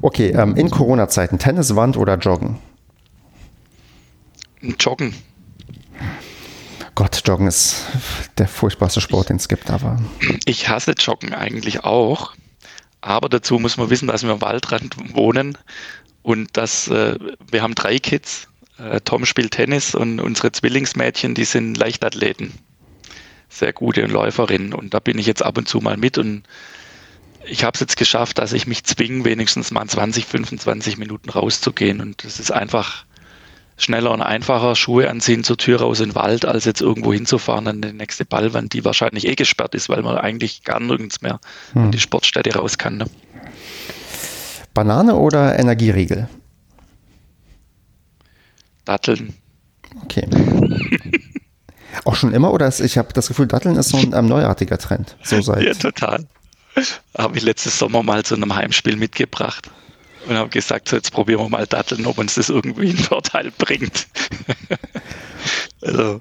[0.03, 2.59] Okay, ähm, in Corona-Zeiten Tenniswand oder Joggen?
[4.79, 5.15] Joggen.
[6.95, 7.87] Gott, Joggen ist
[8.39, 10.01] der furchtbarste Sport, den es gibt, aber.
[10.45, 12.35] Ich hasse Joggen eigentlich auch.
[13.01, 15.59] Aber dazu muss man wissen, dass wir am Waldrand wohnen
[16.23, 17.19] und dass äh,
[17.51, 18.49] wir haben drei Kids.
[18.79, 22.53] Äh, Tom spielt Tennis und unsere Zwillingsmädchen, die sind Leichtathleten.
[23.51, 24.73] Sehr gute Läuferinnen.
[24.73, 26.45] Und da bin ich jetzt ab und zu mal mit und
[27.47, 32.01] ich habe es jetzt geschafft, dass ich mich zwinge, wenigstens mal 20, 25 Minuten rauszugehen.
[32.01, 33.05] Und das ist einfach
[33.77, 37.67] schneller und einfacher Schuhe anziehen zur Tür raus in den Wald, als jetzt irgendwo hinzufahren
[37.67, 41.41] an die nächste Ballwand, die wahrscheinlich eh gesperrt ist, weil man eigentlich gar nirgends mehr
[41.73, 41.85] hm.
[41.85, 42.99] an die Sportstätte raus kann.
[42.99, 43.07] Ne?
[44.73, 46.29] Banane oder Energieriegel?
[48.85, 49.35] Datteln.
[50.03, 50.29] Okay.
[52.05, 54.79] Auch schon immer oder ist, ich habe das Gefühl, Datteln ist so ein ähm, neuartiger
[54.79, 55.17] Trend.
[55.23, 55.63] So seit.
[55.63, 56.27] Ja, total.
[57.17, 59.71] Habe ich letztes Sommer mal zu einem Heimspiel mitgebracht
[60.27, 63.51] und habe gesagt, so jetzt probieren wir mal Datteln, ob uns das irgendwie einen Vorteil
[63.57, 64.07] bringt.
[65.83, 66.21] also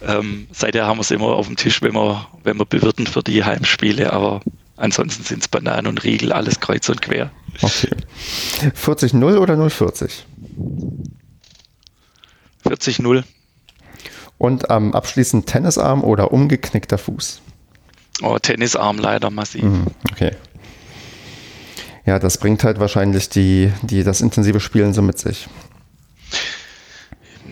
[0.00, 3.22] ähm, seither haben wir es immer auf dem Tisch, wenn wir, wenn wir bewirten für
[3.22, 4.40] die Heimspiele, aber
[4.76, 7.30] ansonsten sind es Bananen und Riegel, alles kreuz und quer.
[7.60, 7.90] Okay.
[8.60, 10.10] 40-0 oder 0-40?
[12.64, 13.24] 40-0.
[14.38, 17.42] Und ähm, abschließend Tennisarm oder umgeknickter Fuß?
[18.22, 19.64] Oh, Tennisarm leider massiv.
[19.64, 20.32] Mhm, okay.
[22.08, 25.46] Ja, das bringt halt wahrscheinlich die, die, das intensive Spielen so mit sich.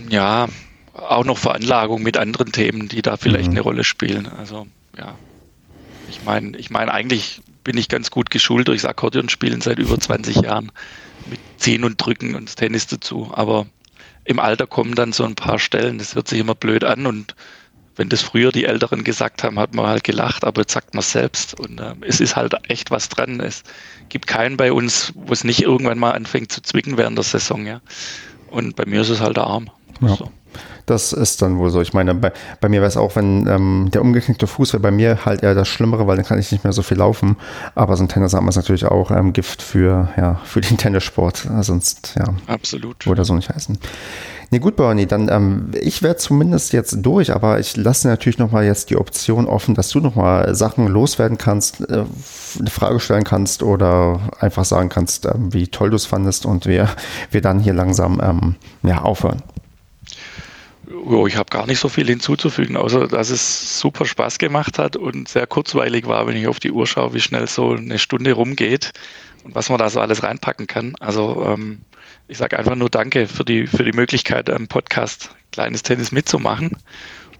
[0.09, 0.48] Ja,
[0.94, 3.50] auch noch Veranlagung mit anderen Themen, die da vielleicht mhm.
[3.50, 4.26] eine Rolle spielen.
[4.26, 5.14] Also, ja.
[6.09, 10.36] Ich meine, ich meine, eigentlich bin ich ganz gut geschult durchs Akkordeonspielen seit über 20
[10.36, 10.72] Jahren.
[11.26, 13.30] Mit Ziehen und Drücken und Tennis dazu.
[13.34, 13.66] Aber
[14.24, 17.34] im Alter kommen dann so ein paar Stellen, das hört sich immer blöd an und
[17.97, 21.01] wenn das früher die Älteren gesagt haben, hat man halt gelacht, aber jetzt sagt man
[21.01, 21.59] es selbst.
[21.59, 23.40] Und äh, es ist halt echt was dran.
[23.40, 23.62] Es
[24.09, 27.66] gibt keinen bei uns, wo es nicht irgendwann mal anfängt zu zwicken während der Saison,
[27.66, 27.80] ja.
[28.51, 29.70] Und bei mir ist es halt der Arm.
[30.01, 30.14] Ja.
[30.16, 30.30] So.
[30.86, 31.80] Das ist dann wohl so.
[31.80, 34.92] Ich meine, bei, bei mir wäre es auch, wenn ähm, der umgeknickte Fuß wäre bei
[34.92, 37.36] mir halt eher das Schlimmere, weil dann kann ich nicht mehr so viel laufen.
[37.74, 41.49] Aber so ein Tennisarm ist natürlich auch ähm, Gift für, ja, für den Tennissport.
[41.61, 42.34] Sonst, ja.
[42.47, 43.07] Absolut.
[43.07, 43.78] Würde so nicht heißen.
[44.51, 48.64] Nee, gut, Bernie, dann ähm, ich werde zumindest jetzt durch, aber ich lasse natürlich nochmal
[48.64, 52.05] jetzt die Option offen, dass du nochmal Sachen loswerden kannst, äh,
[52.59, 56.66] eine Frage stellen kannst oder einfach sagen kannst, ähm, wie toll du es fandest und
[56.66, 56.88] wir,
[57.32, 58.55] wir dann hier langsam ähm,
[58.88, 59.42] ja, aufhören.
[61.05, 64.94] Oh, ich habe gar nicht so viel hinzuzufügen, außer dass es super Spaß gemacht hat
[64.94, 68.32] und sehr kurzweilig war, wenn ich auf die Uhr schaue, wie schnell so eine Stunde
[68.32, 68.92] rumgeht
[69.42, 70.94] und was man da so alles reinpacken kann.
[71.01, 71.80] Also ähm,
[72.29, 76.72] ich sage einfach nur Danke für die, für die Möglichkeit, am Podcast Kleines Tennis mitzumachen.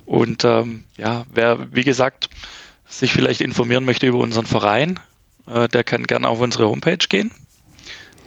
[0.05, 2.31] Und ähm, ja, wer, wie gesagt,
[2.87, 5.01] sich vielleicht informieren möchte über unseren Verein,
[5.47, 7.33] äh, der kann gerne auf unsere Homepage gehen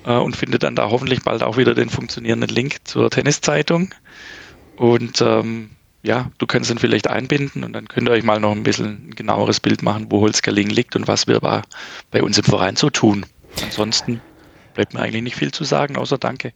[0.05, 3.93] äh, und findet dann da hoffentlich bald auch wieder den funktionierenden Link zur Tenniszeitung.
[4.75, 5.71] Und ähm,
[6.03, 9.09] ja, du kannst ihn vielleicht einbinden und dann könnt ihr euch mal noch ein bisschen
[9.09, 12.89] ein genaueres Bild machen, wo Holzgerling liegt und was wir bei uns im Verein so
[12.89, 13.25] tun.
[13.63, 14.21] Ansonsten
[14.79, 16.53] bleibt mir eigentlich nicht viel zu sagen, außer Danke.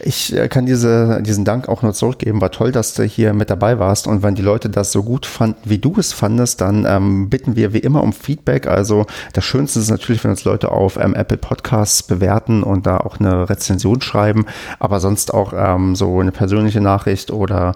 [0.00, 2.40] Ich äh, kann diese, diesen Dank auch nur zurückgeben.
[2.40, 4.06] War toll, dass du hier mit dabei warst.
[4.06, 7.56] Und wenn die Leute das so gut fanden, wie du es fandest, dann ähm, bitten
[7.56, 8.66] wir wie immer um Feedback.
[8.66, 12.98] Also das Schönste ist natürlich, wenn uns Leute auf ähm, Apple Podcasts bewerten und da
[12.98, 14.44] auch eine Rezension schreiben.
[14.78, 17.74] Aber sonst auch ähm, so eine persönliche Nachricht oder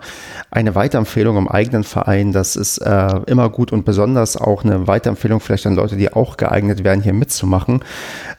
[0.50, 2.32] eine Weiterempfehlung im eigenen Verein.
[2.32, 6.36] Das ist äh, immer gut und besonders auch eine Weiterempfehlung vielleicht an Leute, die auch
[6.36, 7.82] geeignet wären, hier mitzumachen.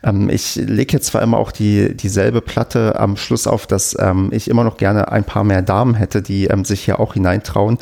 [0.04, 4.30] Ähm, ich lege jetzt zwar immer auch die, dieselbe Platte am Schluss auf dass ähm,
[4.32, 7.78] ich immer noch gerne ein paar mehr Damen hätte, die ähm, sich hier auch hineintrauen,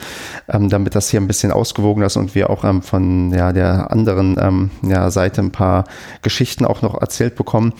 [0.47, 3.91] ähm, damit das hier ein bisschen ausgewogen ist und wir auch ähm, von ja, der
[3.91, 5.85] anderen ähm, ja, Seite ein paar
[6.21, 7.73] Geschichten auch noch erzählt bekommen.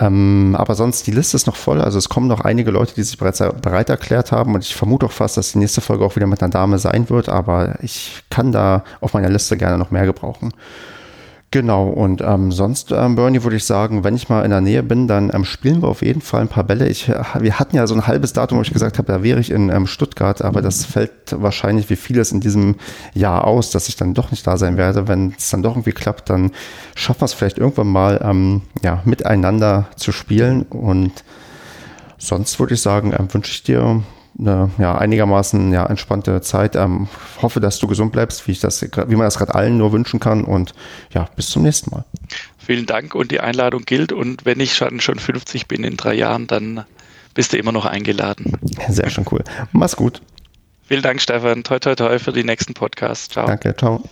[0.00, 1.80] Ähm, aber sonst, die Liste ist noch voll.
[1.80, 4.54] Also es kommen noch einige Leute, die sich bereits bereit erklärt haben.
[4.54, 7.10] Und ich vermute auch fast, dass die nächste Folge auch wieder mit einer Dame sein
[7.10, 7.28] wird.
[7.28, 10.52] Aber ich kann da auf meiner Liste gerne noch mehr gebrauchen.
[11.54, 14.82] Genau, und ähm, sonst, ähm, Bernie, würde ich sagen, wenn ich mal in der Nähe
[14.82, 16.88] bin, dann ähm, spielen wir auf jeden Fall ein paar Bälle.
[16.88, 19.52] Ich, wir hatten ja so ein halbes Datum, wo ich gesagt habe, da wäre ich
[19.52, 22.74] in ähm, Stuttgart, aber das fällt wahrscheinlich wie vieles in diesem
[23.12, 25.06] Jahr aus, dass ich dann doch nicht da sein werde.
[25.06, 26.50] Wenn es dann doch irgendwie klappt, dann
[26.96, 30.62] schaffen wir es vielleicht irgendwann mal, ähm, ja, miteinander zu spielen.
[30.62, 31.22] Und
[32.18, 34.02] sonst würde ich sagen, ähm, wünsche ich dir
[34.38, 36.76] eine ja, einigermaßen ja, entspannte Zeit.
[36.76, 37.08] Ähm,
[37.40, 40.20] hoffe, dass du gesund bleibst, wie, ich das, wie man das gerade allen nur wünschen
[40.20, 40.44] kann.
[40.44, 40.74] Und
[41.12, 42.04] ja, bis zum nächsten Mal.
[42.58, 44.12] Vielen Dank und die Einladung gilt.
[44.12, 46.84] Und wenn ich schon, schon 50 bin in drei Jahren, dann
[47.34, 48.52] bist du immer noch eingeladen.
[48.88, 49.44] Sehr schön cool.
[49.72, 50.22] Mach's gut.
[50.86, 51.64] Vielen Dank, Stefan.
[51.64, 53.28] Toi, toi, toi für die nächsten Podcasts.
[53.28, 53.46] Ciao.
[53.46, 54.02] Danke, ciao.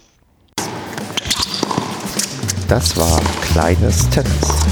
[2.69, 3.21] Das war
[3.53, 4.63] Kleines Tennis.